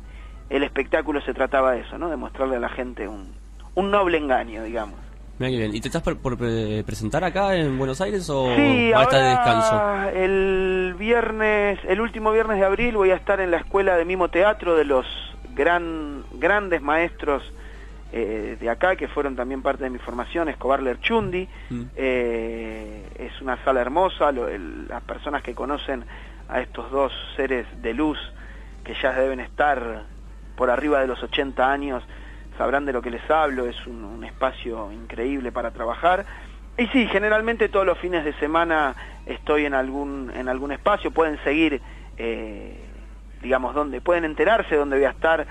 el 0.50 0.64
espectáculo 0.64 1.22
se 1.22 1.34
trataba 1.34 1.72
de 1.74 1.82
eso, 1.82 1.98
¿no? 1.98 2.10
De 2.10 2.18
mostrarle 2.18 2.58
a 2.58 2.60
la 2.60 2.70
gente 2.70 3.08
un, 3.08 3.34
un 3.76 3.90
noble 3.92 4.18
engaño, 4.18 4.64
digamos. 4.64 5.00
Mira 5.38 5.50
qué 5.52 5.58
bien. 5.58 5.76
¿Y 5.76 5.82
te 5.82 5.90
estás 5.90 6.02
por, 6.02 6.18
por 6.18 6.38
pre- 6.38 6.84
presentar 6.86 7.24
acá 7.26 7.56
en 7.56 7.78
Buenos 7.78 8.00
Aires 8.00 8.30
o 8.30 8.56
Sí, 8.56 8.92
vas 8.94 9.02
a 9.02 9.04
estar 9.04 9.22
de 9.22 9.30
descanso? 9.30 10.10
el 10.18 10.96
viernes, 10.98 11.80
el 11.88 12.00
último 12.00 12.32
viernes 12.32 12.58
de 12.60 12.66
abril 12.66 12.96
voy 12.96 13.12
a 13.12 13.16
estar 13.16 13.40
en 13.42 13.52
la 13.52 13.58
escuela 13.58 13.98
de 13.98 14.06
mimo 14.06 14.30
teatro 14.30 14.76
de 14.76 14.86
los 14.86 15.06
gran, 15.54 16.24
grandes 16.36 16.82
maestros 16.82 17.44
eh, 18.18 18.56
de 18.60 18.70
acá 18.70 18.96
que 18.96 19.10
fueron 19.10 19.36
también 19.36 19.62
parte 19.62 19.84
de 19.84 19.90
mi 19.90 20.00
formación, 20.00 20.48
Escobar 20.48 20.82
Lerchundi. 20.82 21.50
Mm. 21.70 21.82
Eh, 21.96 23.10
es 23.20 23.42
una 23.42 23.58
sala 23.66 23.82
hermosa, 23.82 24.32
lo- 24.32 24.48
el- 24.48 24.88
las 24.88 25.02
personas 25.04 25.44
que 25.44 25.54
conocen 25.54 26.06
a 26.48 26.62
estos 26.62 26.90
dos 26.92 27.12
seres 27.36 27.68
de 27.82 27.94
luz 27.94 28.18
que 28.86 28.94
ya 29.02 29.12
deben 29.14 29.42
estar 29.42 30.04
por 30.56 30.70
arriba 30.70 31.02
de 31.02 31.08
los 31.08 31.22
80 31.22 31.70
años 31.70 32.04
sabrán 32.58 32.86
de 32.86 32.94
lo 32.94 33.02
que 33.02 33.10
les 33.12 33.30
hablo, 33.30 33.66
es 33.66 33.86
un, 33.86 34.06
un 34.06 34.24
espacio 34.24 34.92
increíble 34.94 35.52
para 35.52 35.72
trabajar. 35.72 36.26
Y 36.78 36.88
sí, 36.88 37.08
generalmente 37.08 37.68
todos 37.68 37.86
los 37.86 37.98
fines 37.98 38.24
de 38.24 38.32
semana 38.36 38.96
estoy 39.26 39.66
en 39.66 39.74
algún, 39.74 40.32
en 40.34 40.48
algún 40.48 40.72
espacio, 40.72 41.12
pueden 41.12 41.38
seguir, 41.44 41.82
eh, 42.18 42.80
digamos, 43.42 43.76
donde 43.76 44.00
pueden 44.00 44.24
enterarse 44.24 44.76
dónde 44.78 44.96
voy 44.96 45.06
a 45.06 45.10
estar 45.10 45.46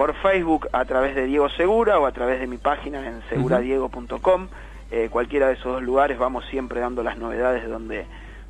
por 0.00 0.14
Facebook 0.22 0.66
a 0.72 0.86
través 0.86 1.14
de 1.14 1.26
Diego 1.26 1.50
Segura 1.58 1.98
o 1.98 2.06
a 2.06 2.12
través 2.12 2.40
de 2.40 2.46
mi 2.46 2.56
página 2.56 3.06
en 3.06 3.20
seguradiego.com. 3.28 4.48
Eh, 4.90 5.08
cualquiera 5.10 5.48
de 5.48 5.52
esos 5.52 5.74
dos 5.74 5.82
lugares 5.82 6.18
vamos 6.18 6.42
siempre 6.50 6.80
dando 6.80 7.02
las 7.02 7.18
novedades 7.18 7.62
de 7.64 7.68
donde 7.68 8.06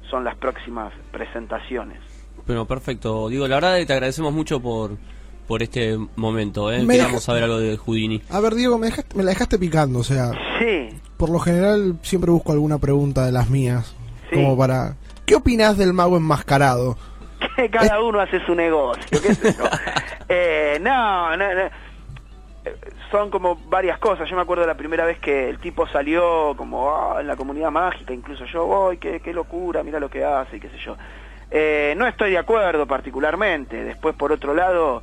son 0.09 0.23
las 0.23 0.37
próximas 0.37 0.93
presentaciones. 1.11 1.99
Bueno, 2.47 2.67
perfecto. 2.67 3.29
Digo, 3.29 3.49
la 3.49 3.57
verdad 3.57 3.79
que 3.79 3.87
te 3.87 3.93
agradecemos 3.95 4.33
mucho 4.33 4.61
por, 4.61 4.93
por 5.49 5.61
este 5.65 5.99
momento. 6.15 6.71
¿eh? 6.73 6.87
Queríamos 6.87 7.25
saber 7.25 7.43
algo 7.43 7.59
de 7.59 7.77
Houdini. 7.77 8.23
A 8.31 8.39
ver, 8.39 8.55
Diego, 8.55 8.79
me, 8.79 8.87
dejaste- 8.87 9.17
me 9.17 9.25
la 9.25 9.31
dejaste 9.31 9.59
picando, 9.59 9.99
o 9.99 10.05
sea, 10.05 10.31
Sí, 10.61 10.89
por 11.17 11.31
lo 11.31 11.41
general 11.41 11.99
siempre 12.03 12.31
busco 12.31 12.53
alguna 12.53 12.79
pregunta 12.79 13.27
de 13.27 13.33
las 13.33 13.51
mías, 13.51 13.97
Sí. 14.31 14.37
como 14.37 14.57
para... 14.57 14.95
¿Qué 15.27 15.35
opinás 15.35 15.77
del 15.77 15.95
mago 15.95 16.17
enmascarado? 16.17 16.97
cada 17.73 18.01
uno 18.03 18.21
hace 18.21 18.45
su 18.47 18.55
negocio, 18.55 19.05
qué 19.23 19.35
sé 19.35 19.55
yo. 19.57 19.65
Eh, 20.33 20.79
no, 20.81 21.37
no, 21.37 21.55
no. 21.55 21.63
Son 23.11 23.31
como 23.31 23.57
varias 23.67 23.99
cosas. 23.99 24.29
Yo 24.31 24.37
me 24.37 24.43
acuerdo 24.43 24.65
la 24.65 24.77
primera 24.77 25.05
vez 25.05 25.19
que 25.19 25.49
el 25.49 25.59
tipo 25.59 25.89
salió 25.89 26.55
como 26.57 26.89
"Ah, 26.95 27.21
en 27.21 27.27
la 27.27 27.35
comunidad 27.35 27.73
mágica, 27.73 28.13
incluso 28.13 28.45
yo, 28.45 28.65
voy, 28.65 28.99
qué, 28.99 29.19
qué 29.19 29.33
locura, 29.33 29.83
mira 29.83 29.99
lo 29.99 30.09
que 30.09 30.25
hace, 30.25 30.59
y 30.59 30.61
qué 30.61 30.69
sé 30.69 30.79
yo. 30.79 30.97
Eh, 31.51 31.95
no 31.97 32.07
estoy 32.07 32.31
de 32.31 32.39
acuerdo 32.39 32.87
particularmente. 32.87 33.83
Después, 33.83 34.15
por 34.15 34.31
otro 34.31 34.55
lado, 34.55 35.03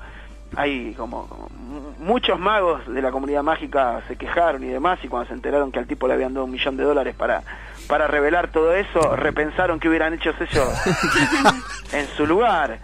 hay 0.55 0.93
como, 0.93 1.27
como 1.27 1.49
mu- 1.49 1.91
muchos 1.99 2.39
magos 2.39 2.87
de 2.87 3.01
la 3.01 3.11
comunidad 3.11 3.43
mágica 3.43 3.99
se 4.07 4.15
quejaron 4.15 4.63
y 4.63 4.67
demás, 4.67 4.99
y 5.03 5.09
cuando 5.09 5.27
se 5.27 5.33
enteraron 5.33 5.73
que 5.73 5.79
al 5.79 5.87
tipo 5.87 6.07
le 6.07 6.13
habían 6.13 6.33
dado 6.33 6.45
un 6.45 6.51
millón 6.51 6.77
de 6.77 6.85
dólares 6.85 7.15
para, 7.17 7.41
para 7.89 8.07
revelar 8.07 8.47
todo 8.47 8.73
eso, 8.73 9.13
repensaron 9.17 9.81
que 9.81 9.89
hubieran 9.89 10.13
hecho 10.13 10.29
ellos 10.39 10.69
en 11.93 12.07
su 12.15 12.25
lugar. 12.25 12.79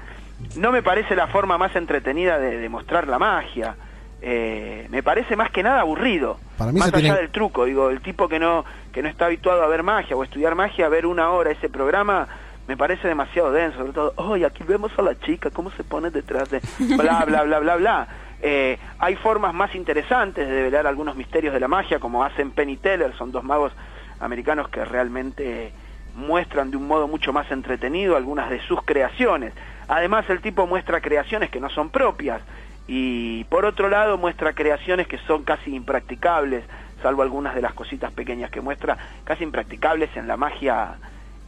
No 0.56 0.72
me 0.72 0.82
parece 0.84 1.16
la 1.16 1.28
forma 1.28 1.58
más 1.58 1.76
entretenida 1.76 2.40
de 2.40 2.58
demostrar 2.58 3.08
la 3.08 3.20
magia. 3.20 3.76
Eh, 4.22 4.88
me 4.90 5.04
parece 5.04 5.36
más 5.36 5.52
que 5.52 5.64
nada 5.64 5.82
aburrido. 5.82 6.40
Para 6.58 6.72
mí 6.72 6.80
más 6.80 6.90
allá 6.90 7.00
tiene- 7.00 7.18
del 7.18 7.30
truco, 7.30 7.66
digo, 7.66 7.90
el 7.90 8.02
tipo 8.02 8.28
que 8.30 8.40
no 8.40 8.64
que 8.94 9.02
no 9.02 9.10
está 9.10 9.26
habituado 9.26 9.64
a 9.64 9.68
ver 9.68 9.84
magia 9.84 10.16
o 10.16 10.24
estudiar 10.24 10.56
magia, 10.56 10.88
ver 10.88 11.06
una 11.06 11.30
hora 11.32 11.52
ese 11.52 11.68
programa 11.68 12.28
me 12.68 12.78
parece 12.78 13.08
demasiado 13.10 13.52
denso, 13.52 13.80
sobre 13.80 13.92
todo, 13.92 14.14
hoy 14.16 14.46
aquí 14.46 14.64
vemos 14.64 14.92
a 14.98 15.02
la 15.02 15.20
chica 15.20 15.50
cómo 15.50 15.70
se 15.72 15.84
pone 15.84 16.10
detrás 16.12 16.50
de 16.50 16.62
bla 16.98 17.26
bla 17.26 17.44
bla 17.44 17.60
bla 17.60 17.76
bla. 17.76 18.08
Eh, 18.42 18.78
hay 19.00 19.16
formas 19.18 19.54
más 19.54 19.74
interesantes 19.76 20.48
de 20.48 20.54
develar 20.54 20.86
algunos 20.88 21.16
misterios 21.18 21.54
de 21.54 21.60
la 21.60 21.68
magia, 21.68 22.00
como 22.00 22.24
hacen 22.24 22.52
Penn 22.52 22.70
y 22.70 22.78
Teller, 22.78 23.14
son 23.18 23.32
dos 23.32 23.44
magos 23.44 23.74
americanos 24.22 24.70
que 24.70 24.86
realmente 24.86 25.74
muestran 26.16 26.72
de 26.72 26.78
un 26.78 26.88
modo 26.88 27.08
mucho 27.08 27.34
más 27.34 27.50
entretenido 27.52 28.16
algunas 28.16 28.50
de 28.50 28.60
sus 28.62 28.82
creaciones. 28.84 29.54
Además, 29.88 30.30
el 30.30 30.42
tipo 30.42 30.68
muestra 30.68 31.02
creaciones 31.02 31.50
que 31.50 31.60
no 31.60 31.70
son 31.70 31.90
propias 31.90 32.42
y 32.88 33.44
por 33.46 33.66
otro 33.66 33.90
lado 33.90 34.18
muestra 34.18 34.54
creaciones 34.54 35.08
que 35.08 35.18
son 35.20 35.44
casi 35.44 35.74
impracticables, 35.74 36.64
salvo 37.02 37.22
algunas 37.22 37.56
de 37.56 37.62
las 37.62 37.74
cositas 37.74 38.12
pequeñas 38.12 38.52
que 38.52 38.62
muestra, 38.62 38.98
casi 39.24 39.44
impracticables 39.44 40.16
en 40.16 40.28
la 40.28 40.38
magia 40.38 40.96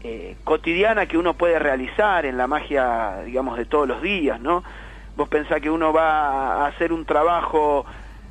eh, 0.03 0.35
cotidiana 0.43 1.07
que 1.07 1.17
uno 1.17 1.33
puede 1.33 1.59
realizar, 1.59 2.25
en 2.25 2.37
la 2.37 2.47
magia, 2.47 3.21
digamos, 3.25 3.57
de 3.57 3.65
todos 3.65 3.87
los 3.87 4.01
días, 4.01 4.39
¿no? 4.39 4.63
Vos 5.15 5.29
pensás 5.29 5.61
que 5.61 5.69
uno 5.69 5.93
va 5.93 6.63
a 6.63 6.67
hacer 6.67 6.91
un 6.93 7.05
trabajo, 7.05 7.85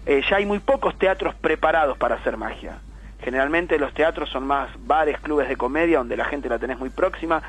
eh, 0.07 0.23
ya 0.29 0.37
hay 0.37 0.47
muy 0.47 0.59
pocos 0.59 0.97
teatros 0.99 1.35
preparados 1.35 1.97
para 1.99 2.17
hacer 2.17 2.37
magia. 2.37 2.79
Generalmente 3.25 3.79
los 3.79 3.95
teatros 3.95 4.29
son 4.29 4.47
más 4.47 4.69
bares, 4.87 5.19
clubes 5.19 5.49
de 5.49 5.57
comedia, 5.57 5.99
donde 5.99 6.15
la 6.15 6.27
gente 6.27 6.49
la 6.49 6.59
tenés 6.59 6.79
muy 6.79 6.91
próxima, 6.91 7.43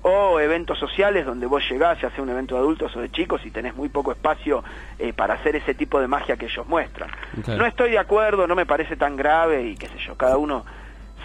o 0.00 0.40
eventos 0.40 0.78
sociales 0.78 1.26
donde 1.26 1.46
vos 1.46 1.62
llegás, 1.68 2.00
ya 2.00 2.10
sea 2.10 2.22
un 2.22 2.30
evento 2.30 2.54
de 2.54 2.62
adultos 2.62 2.96
o 2.96 3.00
de 3.00 3.10
chicos, 3.10 3.44
y 3.44 3.50
tenés 3.50 3.76
muy 3.76 3.90
poco 3.90 4.12
espacio 4.12 4.64
eh, 4.98 5.12
para 5.12 5.34
hacer 5.34 5.56
ese 5.56 5.74
tipo 5.74 6.00
de 6.00 6.08
magia 6.08 6.38
que 6.38 6.46
ellos 6.46 6.66
muestran. 6.66 7.10
No 7.46 7.66
estoy 7.66 7.90
de 7.90 7.98
acuerdo, 7.98 8.46
no 8.46 8.54
me 8.54 8.64
parece 8.64 8.96
tan 8.96 9.16
grave, 9.16 9.64
y 9.64 9.76
qué 9.76 9.88
sé 9.88 9.98
yo, 9.98 10.16
cada 10.16 10.38
uno 10.38 10.64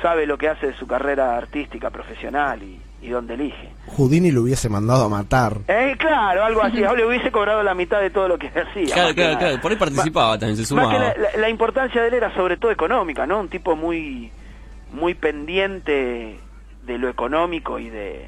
sabe 0.02 0.26
lo 0.26 0.38
que 0.38 0.50
hace 0.50 0.68
de 0.68 0.74
su 0.74 0.86
carrera 0.86 1.38
artística, 1.38 1.90
profesional, 1.90 2.62
y, 2.62 2.82
y 3.04 3.10
dónde 3.10 3.34
elige. 3.36 3.70
Houdini 3.98 4.32
lo 4.32 4.42
hubiese 4.44 4.70
mandado 4.70 5.06
a 5.06 5.10
matar. 5.10 5.58
Eh, 5.68 5.96
claro, 5.98 6.44
algo 6.46 6.62
así, 6.64 6.84
o 6.84 6.96
le 6.96 7.06
hubiese 7.06 7.32
cobrado 7.32 7.62
la 7.64 7.74
mitad 7.74 8.00
de 8.02 8.10
todo 8.10 8.28
lo 8.28 8.38
que 8.40 8.48
hacía. 8.56 8.94
Claro, 8.94 9.14
claro, 9.14 9.38
claro. 9.38 9.62
Por 9.62 9.72
ahí 9.72 9.78
participaba 9.78 10.38
también, 10.40 10.56
se 10.58 10.62
Más 10.76 10.86
sumaba. 10.86 10.92
que 10.92 11.00
la, 11.00 11.30
la- 11.32 11.38
la 11.40 11.50
importancia 11.50 12.02
de 12.02 12.08
él 12.08 12.14
era 12.16 12.34
sobre 12.36 12.58
todo 12.58 12.72
económica, 12.72 13.26
¿no? 13.28 13.40
Un 13.40 13.50
tipo 13.50 13.76
muy, 13.76 14.32
muy 14.94 15.14
pendiente 15.14 16.40
de 16.86 16.98
lo 16.98 17.10
económico 17.10 17.80
y 17.80 17.90
de 17.90 18.28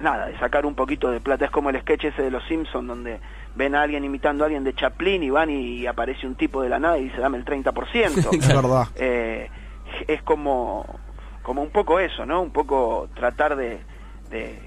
nada, 0.00 0.26
de 0.26 0.38
sacar 0.38 0.66
un 0.66 0.74
poquito 0.74 1.10
de 1.10 1.20
plata. 1.20 1.44
Es 1.46 1.50
como 1.50 1.70
el 1.70 1.80
sketch 1.80 2.04
ese 2.04 2.22
de 2.22 2.30
los 2.30 2.44
Simpsons 2.44 2.86
donde 2.86 3.18
ven 3.54 3.74
a 3.74 3.82
alguien 3.82 4.04
imitando 4.04 4.44
a 4.44 4.46
alguien 4.46 4.64
de 4.64 4.74
Chaplin 4.74 5.22
y 5.22 5.30
van 5.30 5.48
y 5.50 5.86
aparece 5.86 6.26
un 6.26 6.34
tipo 6.34 6.62
de 6.62 6.68
la 6.68 6.78
nada 6.78 6.98
y 6.98 7.04
dice 7.04 7.18
dame 7.20 7.38
el 7.38 7.44
30%. 7.44 7.72
Es 8.38 8.48
verdad. 8.48 8.88
Eh, 8.96 9.48
es 10.08 10.20
como, 10.22 10.84
como 11.46 11.62
un 11.62 11.70
poco 11.70 12.00
eso, 12.00 12.26
¿no? 12.26 12.42
Un 12.42 12.50
poco 12.50 13.08
tratar 13.14 13.54
de, 13.54 13.78
de, 14.30 14.58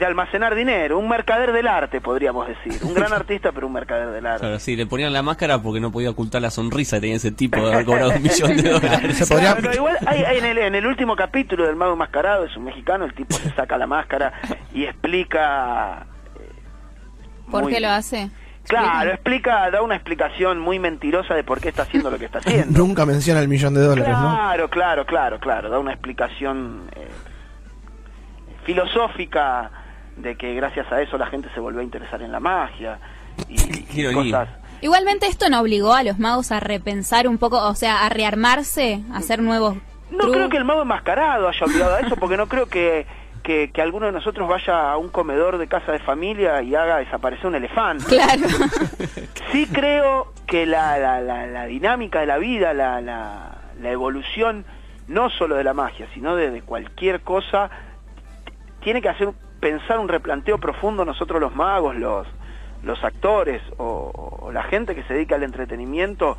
de 0.00 0.04
almacenar 0.04 0.56
dinero, 0.56 0.98
un 0.98 1.08
mercader 1.08 1.52
del 1.52 1.68
arte, 1.68 2.00
podríamos 2.00 2.48
decir. 2.48 2.80
Un 2.82 2.92
gran 2.92 3.12
artista, 3.20 3.52
pero 3.52 3.68
un 3.68 3.72
mercader 3.72 4.10
del 4.10 4.26
arte. 4.26 4.40
Claro, 4.40 4.58
sí, 4.58 4.74
le 4.74 4.84
ponían 4.86 5.12
la 5.12 5.22
máscara 5.22 5.62
porque 5.62 5.78
no 5.78 5.92
podía 5.92 6.10
ocultar 6.10 6.42
la 6.42 6.50
sonrisa 6.50 6.96
que 6.96 7.02
tenía 7.02 7.16
ese 7.16 7.30
tipo 7.30 7.60
de 7.64 7.72
haber 7.72 7.84
cobrado 7.86 8.10
un 8.10 8.22
millón 8.24 8.56
de 8.56 8.68
dólares. 8.68 9.16
Se 9.16 9.26
podría- 9.32 9.54
Claro, 9.54 9.72
igual 9.76 9.96
hay, 10.06 10.24
hay 10.24 10.38
en, 10.38 10.44
el, 10.46 10.58
en 10.58 10.74
el 10.74 10.86
último 10.88 11.14
capítulo 11.14 11.64
del 11.66 11.76
Mago 11.76 11.92
Enmascarado, 11.92 12.44
es 12.44 12.56
un 12.56 12.64
mexicano, 12.64 13.04
el 13.04 13.14
tipo 13.14 13.36
se 13.36 13.50
saca 13.52 13.78
la 13.78 13.86
máscara 13.86 14.32
y 14.74 14.86
explica... 14.86 16.04
eh, 16.40 16.48
¿Por 17.48 17.62
muy- 17.62 17.72
qué 17.72 17.78
lo 17.80 17.90
hace? 17.90 18.28
Claro, 18.68 19.10
Explica. 19.12 19.70
da 19.70 19.82
una 19.82 19.94
explicación 19.96 20.58
muy 20.60 20.78
mentirosa 20.78 21.34
de 21.34 21.42
por 21.42 21.60
qué 21.60 21.70
está 21.70 21.82
haciendo 21.82 22.10
lo 22.10 22.18
que 22.18 22.26
está 22.26 22.38
haciendo. 22.38 22.78
Nunca 22.86 23.06
menciona 23.06 23.40
el 23.40 23.48
millón 23.48 23.74
de 23.74 23.80
dólares, 23.80 24.16
¿no? 24.16 24.30
Claro, 24.34 24.68
claro, 24.68 25.06
claro, 25.06 25.40
claro. 25.40 25.70
Da 25.70 25.78
una 25.78 25.92
explicación 25.92 26.90
eh, 26.94 27.08
filosófica 28.64 29.70
de 30.16 30.36
que 30.36 30.54
gracias 30.54 30.90
a 30.92 31.00
eso 31.00 31.16
la 31.16 31.26
gente 31.26 31.48
se 31.54 31.60
volvió 31.60 31.80
a 31.80 31.84
interesar 31.84 32.20
en 32.22 32.32
la 32.32 32.40
magia 32.40 32.98
y, 33.48 34.12
cosas. 34.12 34.48
Igualmente 34.80 35.26
esto 35.26 35.48
no 35.48 35.60
obligó 35.60 35.94
a 35.94 36.02
los 36.02 36.18
magos 36.18 36.52
a 36.52 36.60
repensar 36.60 37.26
un 37.26 37.38
poco, 37.38 37.60
o 37.66 37.74
sea, 37.74 38.04
a 38.04 38.08
rearmarse, 38.08 39.00
a 39.12 39.18
hacer 39.18 39.40
nuevos 39.42 39.76
No 40.10 40.18
trucos. 40.18 40.36
creo 40.36 40.48
que 40.50 40.56
el 40.56 40.64
mago 40.64 40.82
enmascarado 40.82 41.48
haya 41.48 41.66
obligado 41.66 41.94
a 41.96 42.00
eso, 42.00 42.16
porque 42.16 42.36
no 42.36 42.46
creo 42.46 42.66
que, 42.66 43.06
que, 43.48 43.70
que 43.72 43.80
alguno 43.80 44.04
de 44.04 44.12
nosotros 44.12 44.46
vaya 44.46 44.92
a 44.92 44.98
un 44.98 45.08
comedor 45.08 45.56
de 45.56 45.68
casa 45.68 45.92
de 45.92 46.00
familia 46.00 46.60
y 46.60 46.74
haga 46.74 46.98
desaparecer 46.98 47.46
un 47.46 47.54
elefante. 47.54 48.04
Claro. 48.04 48.42
Sí 49.52 49.66
creo 49.72 50.34
que 50.46 50.66
la, 50.66 50.98
la, 50.98 51.22
la, 51.22 51.46
la 51.46 51.64
dinámica 51.64 52.20
de 52.20 52.26
la 52.26 52.36
vida, 52.36 52.74
la, 52.74 53.00
la, 53.00 53.56
la 53.80 53.90
evolución, 53.90 54.66
no 55.06 55.30
solo 55.30 55.56
de 55.56 55.64
la 55.64 55.72
magia, 55.72 56.06
sino 56.12 56.36
de, 56.36 56.50
de 56.50 56.60
cualquier 56.60 57.22
cosa, 57.22 57.70
tiene 58.82 59.00
que 59.00 59.08
hacer 59.08 59.30
pensar 59.58 59.98
un 59.98 60.08
replanteo 60.08 60.58
profundo 60.58 61.06
nosotros 61.06 61.40
los 61.40 61.54
magos, 61.54 61.96
los, 61.96 62.26
los 62.82 63.02
actores 63.02 63.62
o, 63.78 64.42
o 64.42 64.52
la 64.52 64.64
gente 64.64 64.94
que 64.94 65.02
se 65.04 65.14
dedica 65.14 65.36
al 65.36 65.44
entretenimiento, 65.44 66.36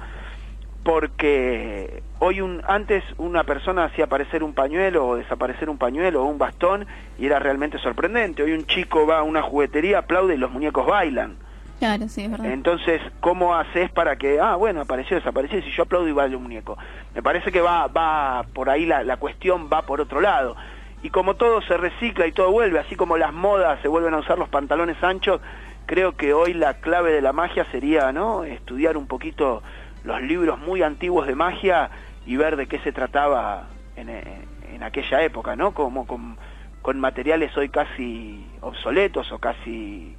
porque 0.83 2.03
hoy 2.19 2.41
un 2.41 2.61
antes 2.67 3.03
una 3.17 3.43
persona 3.43 3.85
hacía 3.85 4.05
aparecer 4.05 4.43
un 4.43 4.53
pañuelo 4.53 5.07
o 5.07 5.15
desaparecer 5.15 5.69
un 5.69 5.77
pañuelo 5.77 6.23
o 6.23 6.25
un 6.25 6.37
bastón 6.37 6.87
y 7.17 7.25
era 7.25 7.39
realmente 7.39 7.77
sorprendente. 7.79 8.43
Hoy 8.43 8.53
un 8.53 8.65
chico 8.65 9.05
va 9.05 9.19
a 9.19 9.23
una 9.23 9.41
juguetería, 9.41 9.99
aplaude 9.99 10.35
y 10.35 10.37
los 10.37 10.51
muñecos 10.51 10.85
bailan. 10.85 11.37
Claro, 11.79 12.09
sí, 12.09 12.23
es 12.23 12.31
verdad. 12.31 12.51
Entonces, 12.51 13.01
¿cómo 13.21 13.55
haces 13.55 13.89
para 13.91 14.17
que, 14.17 14.39
ah, 14.39 14.55
bueno, 14.55 14.81
apareció, 14.81 15.15
desapareció, 15.15 15.61
si 15.61 15.71
yo 15.71 15.83
aplaudo 15.83 16.09
y 16.09 16.11
baila 16.11 16.35
un 16.35 16.43
muñeco? 16.43 16.77
Me 17.15 17.23
parece 17.23 17.53
que 17.53 17.61
va, 17.61 17.87
va 17.87 18.43
por 18.53 18.69
ahí 18.69 18.85
la, 18.85 19.03
la 19.03 19.15
cuestión, 19.15 19.69
va 19.71 19.83
por 19.83 20.01
otro 20.01 20.19
lado. 20.19 20.57
Y 21.03 21.09
como 21.09 21.35
todo 21.35 21.61
se 21.61 21.77
recicla 21.77 22.27
y 22.27 22.33
todo 22.33 22.51
vuelve, 22.51 22.79
así 22.79 22.97
como 22.97 23.17
las 23.17 23.31
modas 23.31 23.81
se 23.81 23.87
vuelven 23.87 24.13
a 24.13 24.17
usar 24.17 24.37
los 24.37 24.49
pantalones 24.49 25.01
anchos, 25.01 25.39
creo 25.85 26.17
que 26.17 26.33
hoy 26.33 26.53
la 26.53 26.75
clave 26.75 27.13
de 27.13 27.21
la 27.21 27.31
magia 27.31 27.65
sería, 27.71 28.11
¿no? 28.11 28.43
Estudiar 28.43 28.97
un 28.97 29.07
poquito 29.07 29.63
los 30.09 30.21
libros 30.23 30.57
muy 30.59 30.81
antiguos 30.81 31.27
de 31.27 31.35
magia 31.35 31.89
y 32.25 32.35
ver 32.35 32.55
de 32.55 32.65
qué 32.67 32.79
se 32.79 32.91
trataba 32.91 33.67
en, 33.95 34.09
en- 34.09 34.49
en 34.73 34.83
aquella 34.83 35.21
época, 35.23 35.55
¿no? 35.55 35.71
Como 35.73 36.05
con, 36.07 36.35
con 36.81 36.99
materiales 36.99 37.55
hoy 37.57 37.69
casi 37.69 38.45
obsoletos 38.61 39.31
o 39.31 39.37
casi 39.39 40.15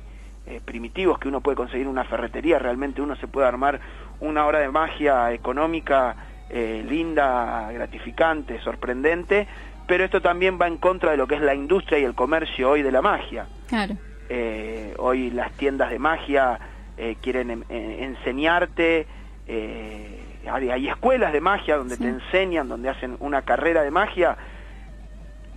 eh, 0.47 0.61
primitivos 0.65 1.19
que 1.19 1.29
uno 1.29 1.41
puede 1.41 1.57
conseguir 1.57 1.87
en 1.87 1.91
una 1.93 2.05
ferretería, 2.05 2.59
realmente 2.59 3.03
uno 3.03 3.17
se 3.17 3.27
puede 3.27 3.47
armar 3.49 3.81
una 4.21 4.47
hora 4.47 4.59
de 4.61 4.71
magia 4.71 5.33
económica 5.33 6.15
eh, 6.51 6.85
linda, 6.89 7.71
gratificante, 7.73 8.61
sorprendente, 8.61 9.47
pero 9.87 10.05
esto 10.05 10.21
también 10.21 10.59
va 10.61 10.67
en 10.69 10.77
contra 10.79 11.11
de 11.13 11.17
lo 11.17 11.27
que 11.27 11.35
es 11.37 11.41
la 11.41 11.55
industria 11.55 11.99
y 11.99 12.05
el 12.05 12.15
comercio 12.15 12.71
hoy 12.71 12.83
de 12.83 12.93
la 12.93 13.03
magia. 13.03 13.47
Claro. 13.69 13.95
Eh, 14.29 14.95
hoy 14.99 15.31
las 15.31 15.51
tiendas 15.53 15.91
de 15.91 15.99
magia 15.99 16.59
eh, 16.97 17.17
quieren 17.23 17.51
em- 17.51 17.65
eh, 17.69 17.99
enseñarte, 18.03 19.07
eh, 19.53 20.21
hay, 20.51 20.89
escuelas 20.89 21.33
de 21.33 21.41
magia 21.41 21.77
donde 21.77 21.97
Sí. 21.97 22.03
te 22.03 22.09
enseñan, 22.09 22.69
donde 22.69 22.89
hacen 22.89 23.17
una 23.21 23.43
carrera 23.43 23.83
de 23.83 23.91
magia 23.91 24.37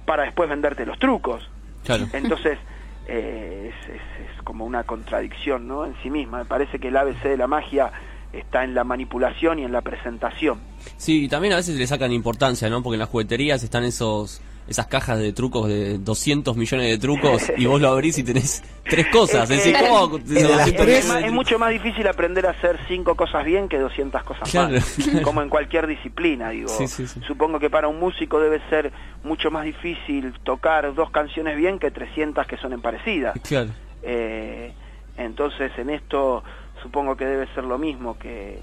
para 0.05 0.23
después 0.23 0.49
venderte 0.49 0.85
los 0.85 0.97
trucos. 0.99 1.49
Claro. 1.85 2.05
Entonces, 2.13 2.57
eh, 3.07 3.71
es, 3.73 3.89
es- 3.89 4.35
es 4.35 4.41
como 4.43 4.65
una 4.65 4.83
contradicción 4.83 5.67
¿no? 5.67 5.85
en 5.85 5.95
sí 6.03 6.09
misma. 6.09 6.39
Me 6.39 6.45
parece 6.45 6.79
que 6.79 6.89
el 6.89 6.97
ABC 6.97 7.23
de 7.29 7.37
la 7.37 7.47
magia 7.47 7.91
está 8.33 8.63
en 8.63 8.73
la 8.73 8.83
manipulación 8.83 9.59
y 9.59 9.63
en 9.63 9.71
la 9.71 9.81
presentación. 9.81 10.59
Sí, 10.97 11.25
y 11.25 11.27
también 11.29 11.53
a 11.53 11.57
veces 11.57 11.75
le 11.77 11.85
sacan 11.87 12.11
importancia, 12.11 12.69
¿no? 12.69 12.81
Porque 12.81 12.95
en 12.95 12.99
las 13.01 13.09
jugueterías 13.09 13.63
están 13.63 13.83
esos 13.83 14.41
esas 14.67 14.87
cajas 14.87 15.19
de 15.19 15.33
trucos 15.33 15.67
de 15.67 15.97
200 15.97 16.55
millones 16.55 16.89
de 16.89 16.97
trucos 16.97 17.51
y 17.57 17.65
vos 17.65 17.81
lo 17.81 17.89
abrís 17.89 18.17
y 18.17 18.23
tenés 18.23 18.63
tres 18.83 19.07
cosas. 19.07 19.49
Es 19.49 19.57
decir, 19.57 19.75
¿cómo? 19.79 20.17
Es, 20.17 21.31
mucho 21.31 21.59
más 21.59 21.71
difícil 21.71 22.07
aprender 22.07 22.45
a 22.47 22.51
hacer 22.51 22.79
cinco 22.87 23.15
cosas 23.15 23.45
bien 23.45 23.67
que 23.67 23.77
200 23.77 24.23
cosas 24.23 24.49
Claro, 24.49 24.77
mal, 25.13 25.21
como 25.23 25.41
en 25.41 25.49
cualquier 25.49 25.87
disciplina, 25.87 26.49
digo. 26.49 26.69
Sí, 26.69 26.87
sí, 26.87 27.07
sí. 27.07 27.19
Supongo 27.27 27.59
que 27.59 27.69
para 27.69 27.87
un 27.87 27.99
músico 27.99 28.39
debe 28.39 28.61
ser 28.69 28.91
mucho 29.23 29.51
más 29.51 29.65
difícil 29.65 30.33
tocar 30.43 30.93
dos 30.93 31.11
canciones 31.11 31.57
bien 31.57 31.79
que 31.79 31.91
300 31.91 32.47
que 32.47 32.57
son 32.57 32.79
parecidas. 32.81 33.35
Claro. 33.43 33.69
Eh, 34.01 34.73
entonces 35.17 35.71
en 35.77 35.89
esto 35.89 36.43
supongo 36.81 37.15
que 37.15 37.25
debe 37.25 37.47
ser 37.53 37.63
lo 37.63 37.77
mismo, 37.77 38.17
que 38.17 38.59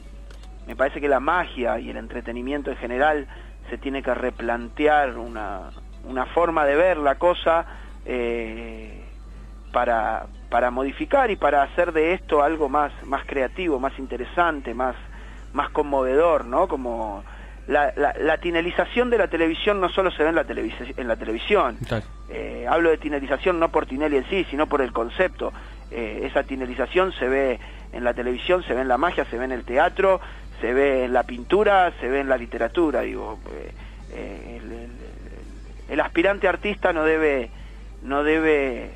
me 0.67 0.77
parece 0.77 1.01
que 1.01 1.09
la 1.09 1.21
magia 1.21 1.79
y 1.79 1.91
el 1.91 1.97
entretenimiento 1.97 2.71
en 2.71 2.77
general 2.77 3.27
se 3.71 3.79
tiene 3.79 4.03
que 4.03 4.15
replantear 4.15 5.17
una, 5.17 5.71
una 6.05 6.27
forma 6.27 6.65
de 6.65 6.77
ver 6.77 6.97
la 6.97 7.17
cosa 7.17 7.65
eh, 8.05 9.03
para, 9.73 10.27
para 10.49 10.71
modificar 10.71 11.31
y 11.31 11.37
para 11.37 11.63
hacer 11.63 11.93
de 11.93 12.15
esto 12.15 12.43
algo 12.43 12.69
más, 12.69 12.93
más 13.05 13.25
creativo, 13.27 13.79
más 13.79 13.99
interesante, 13.99 14.75
más, 14.75 14.97
más 15.53 15.71
conmovedor, 15.71 16.45
¿no? 16.45 16.69
Como 16.69 17.23
la, 17.67 17.93
la, 17.97 18.15
la 18.19 18.39
tinelización 18.39 19.11
de 19.11 19.19
la 19.19 19.29
televisión 19.29 19.81
no 19.81 19.89
solo 19.89 20.11
se 20.11 20.23
ve 20.23 20.31
en 20.31 20.35
la, 20.35 20.45
en 20.97 21.09
la 21.09 21.17
televisión, 21.17 21.79
eh, 22.29 22.67
hablo 22.69 22.91
de 22.91 22.99
tinelización 22.99 23.61
no 23.61 23.71
por 23.71 23.87
Tinelli 23.87 24.17
en 24.17 24.29
sí, 24.29 24.47
sino 24.51 24.67
por 24.67 24.83
el 24.83 24.93
concepto. 24.93 25.53
Eh, 25.91 26.23
esa 26.25 26.45
tinelización 26.45 27.13
se 27.13 27.29
ve 27.29 27.59
en 27.93 28.05
la 28.05 28.15
televisión, 28.15 28.63
se 28.63 28.75
ve 28.75 28.81
en 28.83 28.89
la 28.89 28.99
magia, 28.99 29.25
se 29.25 29.37
ve 29.37 29.45
en 29.45 29.53
el 29.53 29.65
teatro, 29.65 30.21
se 30.61 30.73
ve 30.73 31.05
en 31.05 31.13
la 31.13 31.25
pintura, 31.25 31.93
se 32.01 32.09
ve 32.09 32.21
en 32.21 32.29
la 32.29 32.37
literatura. 32.37 33.01
Digo, 33.01 33.39
eh, 33.53 33.73
eh, 34.13 34.80
el, 35.91 36.01
aspirante 36.01 36.49
artista 36.49 36.93
no 36.93 37.05
debe, 37.05 37.51
no 38.03 38.23
debe 38.23 38.91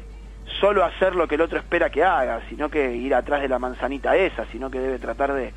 solo 0.61 0.85
hacer 0.85 1.15
lo 1.15 1.29
que 1.29 1.35
el 1.35 1.41
otro 1.41 1.59
espera 1.59 1.91
que 1.91 2.05
haga, 2.05 2.41
sino 2.49 2.69
que 2.69 2.95
ir 2.95 3.15
atrás 3.15 3.43
de 3.43 3.49
la 3.49 3.59
manzanita 3.59 4.17
esa, 4.17 4.47
sino 4.47 4.71
que 4.71 4.79
debe 4.79 4.99
tratar 4.99 5.33
de, 5.33 5.53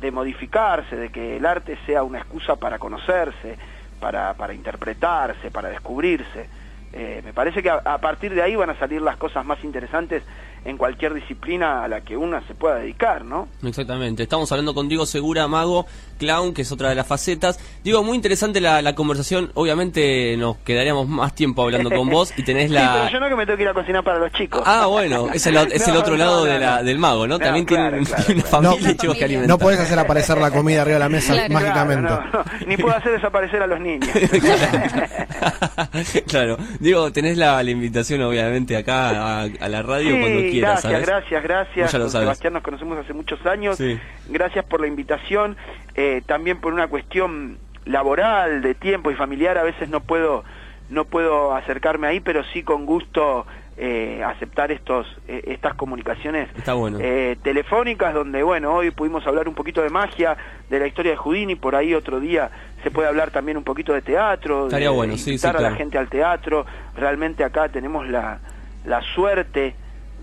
de, 0.00 0.10
modificarse, 0.10 0.96
de 0.96 1.10
que 1.10 1.36
el 1.36 1.46
arte 1.46 1.76
sea 1.86 2.02
una 2.02 2.18
excusa 2.18 2.56
para 2.56 2.78
conocerse, 2.78 3.58
para, 4.00 4.34
para 4.34 4.54
interpretarse, 4.54 5.50
para 5.50 5.68
descubrirse. 5.68 6.48
Eh, 6.92 7.20
me 7.24 7.32
parece 7.32 7.62
que 7.62 7.70
a 7.70 7.98
partir 7.98 8.34
de 8.34 8.42
ahí 8.42 8.56
van 8.56 8.70
a 8.70 8.78
salir 8.78 9.02
las 9.02 9.16
cosas 9.16 9.44
más 9.44 9.62
interesantes 9.64 10.22
en 10.66 10.76
cualquier 10.76 11.14
disciplina 11.14 11.84
a 11.84 11.88
la 11.88 12.00
que 12.02 12.16
una 12.16 12.46
se 12.46 12.54
pueda 12.54 12.76
dedicar, 12.76 13.24
¿no? 13.24 13.48
Exactamente. 13.64 14.22
Estamos 14.22 14.50
hablando 14.52 14.74
con 14.74 14.88
Diego 14.88 15.06
Segura, 15.06 15.46
mago, 15.48 15.86
clown, 16.18 16.52
que 16.52 16.62
es 16.62 16.72
otra 16.72 16.88
de 16.88 16.94
las 16.94 17.06
facetas. 17.06 17.58
Digo, 17.84 18.02
muy 18.02 18.16
interesante 18.16 18.60
la, 18.60 18.82
la 18.82 18.94
conversación. 18.94 19.50
Obviamente 19.54 20.36
nos 20.36 20.56
quedaríamos 20.58 21.08
más 21.08 21.34
tiempo 21.34 21.62
hablando 21.62 21.90
con 21.90 22.08
vos 22.10 22.32
y 22.36 22.42
tenés 22.42 22.70
Sí, 22.70 22.76
pero 22.76 23.04
la... 23.04 23.10
yo 23.12 23.20
no 23.20 23.28
que 23.28 23.36
me 23.36 23.46
tengo 23.46 23.56
que 23.56 23.62
ir 23.62 23.68
a 23.68 23.74
cocinar 23.74 24.02
para 24.04 24.18
los 24.18 24.32
chicos. 24.32 24.62
Ah, 24.66 24.86
bueno, 24.86 25.28
es 25.32 25.46
el, 25.46 25.56
es 25.56 25.86
el 25.86 25.96
otro 25.96 26.12
no, 26.12 26.18
lado 26.18 26.46
no, 26.46 26.52
de 26.52 26.58
la, 26.58 26.78
no. 26.78 26.84
del 26.84 26.98
mago, 26.98 27.26
¿no? 27.26 27.38
No, 27.38 27.44
También 27.44 27.64
claro, 27.64 27.90
tiene 27.98 28.06
claro, 28.06 28.24
una 28.26 28.34
claro. 28.42 28.48
familia 28.48 28.80
No, 28.86 28.90
y 28.92 28.96
chicos 28.96 29.16
que 29.16 29.24
alimentar. 29.24 29.48
No 29.48 29.58
podés 29.58 29.80
hacer 29.80 29.98
aparecer 29.98 30.38
la 30.38 30.50
comida 30.50 30.82
arriba 30.82 30.94
de 30.94 31.00
la 31.00 31.08
mesa 31.08 31.32
Claro. 31.34 31.52
mágicamente. 31.54 32.06
Claro, 32.08 32.24
no, 32.32 32.38
no, 32.60 32.66
ni 32.66 32.76
puedo 32.76 32.96
hacer 32.96 33.12
desaparecer 33.12 33.62
a 33.62 33.66
los 33.66 33.80
niños. 33.80 34.08
claro, 36.26 36.56
Diego, 36.80 37.12
tenés 37.12 37.36
la, 37.36 37.62
la 37.62 37.70
invitación 37.70 38.22
obviamente 38.22 38.76
acá 38.76 39.10
a, 39.10 39.42
a 39.42 39.68
la 39.68 39.82
radio 39.82 40.14
Sí, 40.14 40.20
cuando 40.20 40.40
quieras, 40.40 40.54
gracias, 40.60 40.82
¿sabes? 40.82 41.06
gracias, 41.06 41.42
gracias. 41.42 41.92
Con. 41.92 42.10
Sebastián 42.10 42.52
nos 42.52 42.62
conocemos 42.62 42.98
hace 42.98 43.12
muchos 43.12 43.44
años. 43.46 43.76
Sí. 43.76 43.98
Gracias 44.28 44.64
por 44.64 44.80
la 44.80 44.86
invitación. 44.86 45.56
Eh, 45.94 46.22
también 46.26 46.60
por 46.60 46.72
una 46.72 46.88
cuestión 46.88 47.58
laboral, 47.84 48.62
de 48.62 48.74
tiempo 48.74 49.10
y 49.10 49.14
familiar, 49.14 49.58
a 49.58 49.62
veces 49.62 49.88
no 49.88 50.00
puedo, 50.00 50.44
no 50.90 51.04
puedo 51.04 51.54
acercarme 51.54 52.08
ahí, 52.08 52.20
pero 52.20 52.42
sí 52.52 52.62
con 52.62 52.84
gusto 52.84 53.46
eh, 53.78 54.22
aceptar 54.24 54.72
estos, 54.72 55.06
eh, 55.28 55.42
estas 55.48 55.74
comunicaciones 55.74 56.48
bueno. 56.74 56.98
eh, 57.00 57.36
telefónicas, 57.42 58.14
donde 58.14 58.42
bueno, 58.42 58.72
hoy 58.72 58.90
pudimos 58.90 59.26
hablar 59.26 59.48
un 59.48 59.54
poquito 59.54 59.82
de 59.82 59.90
magia, 59.90 60.36
de 60.70 60.78
la 60.78 60.86
historia 60.86 61.12
de 61.12 61.18
Houdini, 61.18 61.56
por 61.56 61.76
ahí 61.76 61.94
otro 61.94 62.18
día 62.18 62.50
se 62.82 62.90
puede 62.90 63.08
hablar 63.08 63.30
también 63.32 63.56
un 63.56 63.64
poquito 63.64 63.92
de 63.92 64.00
teatro, 64.00 64.66
Estaría 64.66 64.90
de 64.90 64.94
bueno, 64.96 65.12
invitar 65.14 65.58
sí, 65.58 65.64
a 65.64 65.70
la 65.70 65.74
gente 65.74 65.98
al 65.98 66.08
teatro. 66.08 66.64
Realmente 66.96 67.42
acá 67.44 67.68
tenemos 67.68 68.08
la, 68.08 68.38
la 68.84 69.02
suerte 69.14 69.74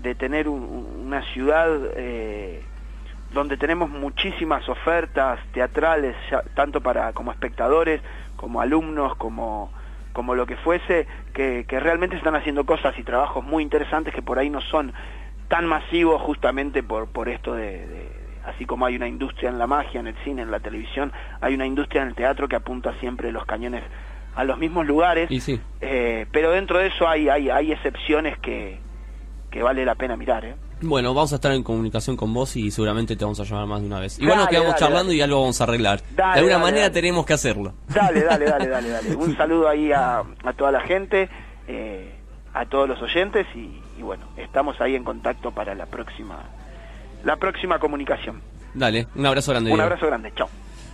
de 0.04 0.14
tener 0.14 0.48
un- 0.48 0.62
un- 0.62 1.06
una 1.06 1.22
ciudad 1.32 1.68
eh, 1.96 2.62
donde 3.32 3.56
tenemos 3.56 3.90
muchísimas 3.90 4.68
ofertas 4.68 5.40
teatrales, 5.52 6.14
ya- 6.30 6.42
tanto 6.54 6.80
para 6.80 7.12
como 7.12 7.32
espectadores, 7.32 8.00
como 8.36 8.60
alumnos, 8.60 9.16
como 9.16 9.72
como 10.12 10.36
lo 10.36 10.46
que 10.46 10.56
fuese, 10.58 11.08
que, 11.32 11.64
que 11.66 11.80
realmente 11.80 12.14
están 12.14 12.36
haciendo 12.36 12.64
cosas 12.64 12.96
y 12.96 13.02
trabajos 13.02 13.42
muy 13.42 13.64
interesantes 13.64 14.14
que 14.14 14.22
por 14.22 14.38
ahí 14.38 14.48
no 14.48 14.60
son 14.60 14.92
tan 15.48 15.66
masivos 15.66 16.22
justamente 16.22 16.84
por, 16.84 17.08
por 17.08 17.28
esto 17.28 17.52
de, 17.54 17.84
de- 17.84 18.12
así 18.46 18.64
como 18.64 18.86
hay 18.86 18.94
una 18.94 19.08
industria 19.08 19.48
en 19.50 19.58
la 19.58 19.66
magia, 19.66 19.98
en 19.98 20.06
el 20.06 20.14
cine, 20.22 20.42
en 20.42 20.52
la 20.52 20.60
televisión, 20.60 21.10
hay 21.40 21.54
una 21.56 21.66
industria 21.66 22.02
en 22.02 22.08
el 22.10 22.14
teatro 22.14 22.46
que 22.46 22.54
apunta 22.54 22.94
siempre 23.00 23.32
los 23.32 23.44
cañones 23.44 23.82
a 24.36 24.44
los 24.44 24.56
mismos 24.56 24.86
lugares, 24.86 25.28
Y 25.32 25.40
sí. 25.40 25.60
eh, 25.80 26.26
pero 26.30 26.52
dentro 26.52 26.78
de 26.78 26.86
eso 26.88 27.08
hay, 27.08 27.28
hay, 27.28 27.50
hay 27.50 27.72
excepciones 27.72 28.38
que, 28.38 28.78
que 29.54 29.62
vale 29.62 29.84
la 29.84 29.94
pena 29.94 30.16
mirar. 30.16 30.44
¿eh? 30.44 30.56
Bueno, 30.82 31.14
vamos 31.14 31.30
a 31.32 31.36
estar 31.36 31.52
en 31.52 31.62
comunicación 31.62 32.16
con 32.16 32.34
vos 32.34 32.56
y 32.56 32.72
seguramente 32.72 33.14
te 33.14 33.24
vamos 33.24 33.38
a 33.38 33.44
llamar 33.44 33.66
más 33.66 33.80
de 33.82 33.86
una 33.86 34.00
vez. 34.00 34.18
Igual 34.18 34.38
nos 34.38 34.46
Dale, 34.46 34.50
quedamos 34.50 34.72
dale, 34.72 34.80
charlando 34.80 35.08
dale. 35.10 35.16
y 35.16 35.20
algo 35.22 35.40
vamos 35.42 35.60
a 35.60 35.64
arreglar. 35.64 36.02
De 36.10 36.22
alguna 36.24 36.58
manera 36.58 36.90
tenemos 36.90 37.24
que 37.24 37.34
hacerlo. 37.34 37.72
Dale, 37.86 38.24
dale, 38.24 38.46
dale, 38.46 38.66
dale, 38.66 38.88
dale. 38.90 39.14
Un 39.16 39.36
saludo 39.36 39.68
ahí 39.68 39.92
a, 39.92 40.18
a 40.42 40.52
toda 40.54 40.72
la 40.72 40.80
gente. 40.80 41.28
eh, 41.68 42.10
a 42.52 42.66
todos 42.66 42.88
los 42.88 43.00
oyentes 43.02 43.46
y, 43.54 43.80
y 43.98 44.02
bueno, 44.02 44.26
estamos 44.36 44.80
ahí 44.80 44.94
en 44.96 45.02
contacto 45.04 45.50
para 45.52 45.74
la 45.74 45.86
próxima, 45.86 46.38
la 47.24 47.36
próxima 47.36 47.78
comunicación. 47.78 48.42
Dale, 48.74 49.06
un 49.14 49.26
abrazo 49.26 49.52
grande. 49.52 49.72
Un 49.72 49.80
abrazo 49.80 50.06
grande, 50.06 50.32
chao. 50.36 50.48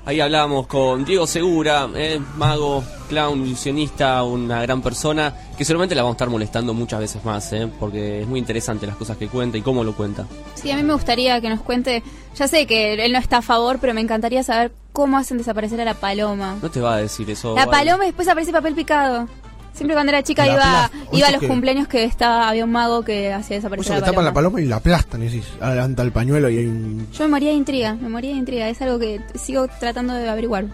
Ahí 0.07 0.21
hablábamos 0.21 0.67
con 0.67 1.05
Diego 1.05 1.27
Segura, 1.27 1.89
eh, 1.95 2.21
mago, 2.37 2.83
clown, 3.09 3.45
ilusionista, 3.47 4.23
una 4.23 4.63
gran 4.63 4.81
persona, 4.81 5.35
que 5.57 5.65
seguramente 5.65 5.95
la 5.95 6.03
vamos 6.03 6.15
a 6.15 6.17
estar 6.17 6.31
molestando 6.31 6.73
muchas 6.73 7.01
veces 7.01 7.25
más, 7.25 7.53
eh, 7.53 7.69
porque 7.79 8.23
es 8.23 8.27
muy 8.27 8.39
interesante 8.39 8.87
las 8.87 8.97
cosas 8.97 9.19
que 9.19 9.29
cuenta 9.29 9.59
y 9.59 9.63
cómo 9.63 9.85
lo 9.85 9.95
cuenta. 9.95 10.27
Sí, 10.55 10.71
a 10.71 10.77
mí 10.77 10.83
me 10.83 10.95
gustaría 10.95 11.41
que 11.41 11.51
nos 11.51 11.61
cuente, 11.61 12.03
ya 12.35 12.49
sé 12.49 12.67
que 12.67 12.95
él 13.05 13.13
no 13.13 13.19
está 13.19 13.39
a 13.39 13.43
favor, 13.43 13.79
pero 13.79 13.93
me 13.93 14.01
encantaría 14.01 14.43
saber 14.43 14.73
cómo 14.93 15.19
hacen 15.19 15.39
desaparecer 15.39 15.81
a 15.81 15.85
la 15.85 15.95
paloma. 15.95 16.57
No 16.63 16.71
te 16.71 16.81
va 16.81 16.95
a 16.95 16.97
decir 16.97 17.29
eso. 17.31 17.55
La 17.55 17.67
Vale. 17.67 17.85
paloma 17.87 18.05
después 18.05 18.27
aparece 18.27 18.53
papel 18.53 18.75
picado. 18.75 19.29
Siempre 19.73 19.95
cuando 19.95 20.11
era 20.13 20.23
chica 20.23 20.45
La 20.47 20.53
iba, 20.53 20.63
iba 20.63 20.85
a 20.85 21.11
¿Viste 21.11 21.33
los 21.33 21.41
que- 21.41 21.49
cumpleaños 21.49 21.89
que 21.89 22.05
estaba, 22.05 22.49
había 22.49 22.65
un 22.65 22.73
mago 22.73 23.03
que 23.03 23.33
hacía 23.33 23.57
desaparecer 23.57 23.93
eso 23.93 23.95
que 23.95 24.01
la 24.01 24.07
tapan 24.07 24.25
la 24.27 24.33
paloma. 24.35 24.57
paloma 24.57 24.61
y 24.67 24.69
la 24.69 24.77
aplastan 24.77 25.23
y 25.23 25.27
decís, 25.27 25.47
adelanta 25.61 26.03
el 26.03 26.13
pañuelo 26.13 26.51
y 26.51 26.59
hay 26.59 26.67
un... 26.67 27.07
Yo 27.13 27.25
me 27.25 27.31
moría 27.31 27.49
de 27.51 27.55
intriga, 27.57 27.95
me 27.95 28.09
moría 28.11 28.33
de 28.33 28.37
intriga. 28.37 28.69
Es 28.69 28.83
algo 28.83 28.99
que 28.99 29.21
sigo 29.37 29.69
tratando 29.69 30.13
de 30.15 30.29
averiguar. 30.29 30.67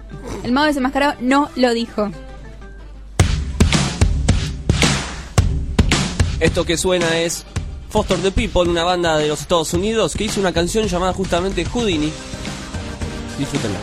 El 0.43 0.51
mago 0.53 0.67
desenmascarado 0.67 1.15
no 1.21 1.51
lo 1.57 1.73
dijo. 1.73 2.11
Esto 6.41 6.65
que 6.65 6.77
suena 6.77 7.19
es 7.19 7.45
Foster 7.89 8.19
the 8.19 8.31
People, 8.31 8.69
una 8.71 8.83
banda 8.85 9.17
de 9.19 9.29
los 9.29 9.41
Estados 9.41 9.73
Unidos 9.73 10.15
que 10.17 10.25
hizo 10.25 10.41
una 10.41 10.53
canción 10.53 10.87
llamada 10.87 11.13
justamente 11.13 11.65
Houdini. 11.65 12.13
Disfrútenla. 13.39 13.79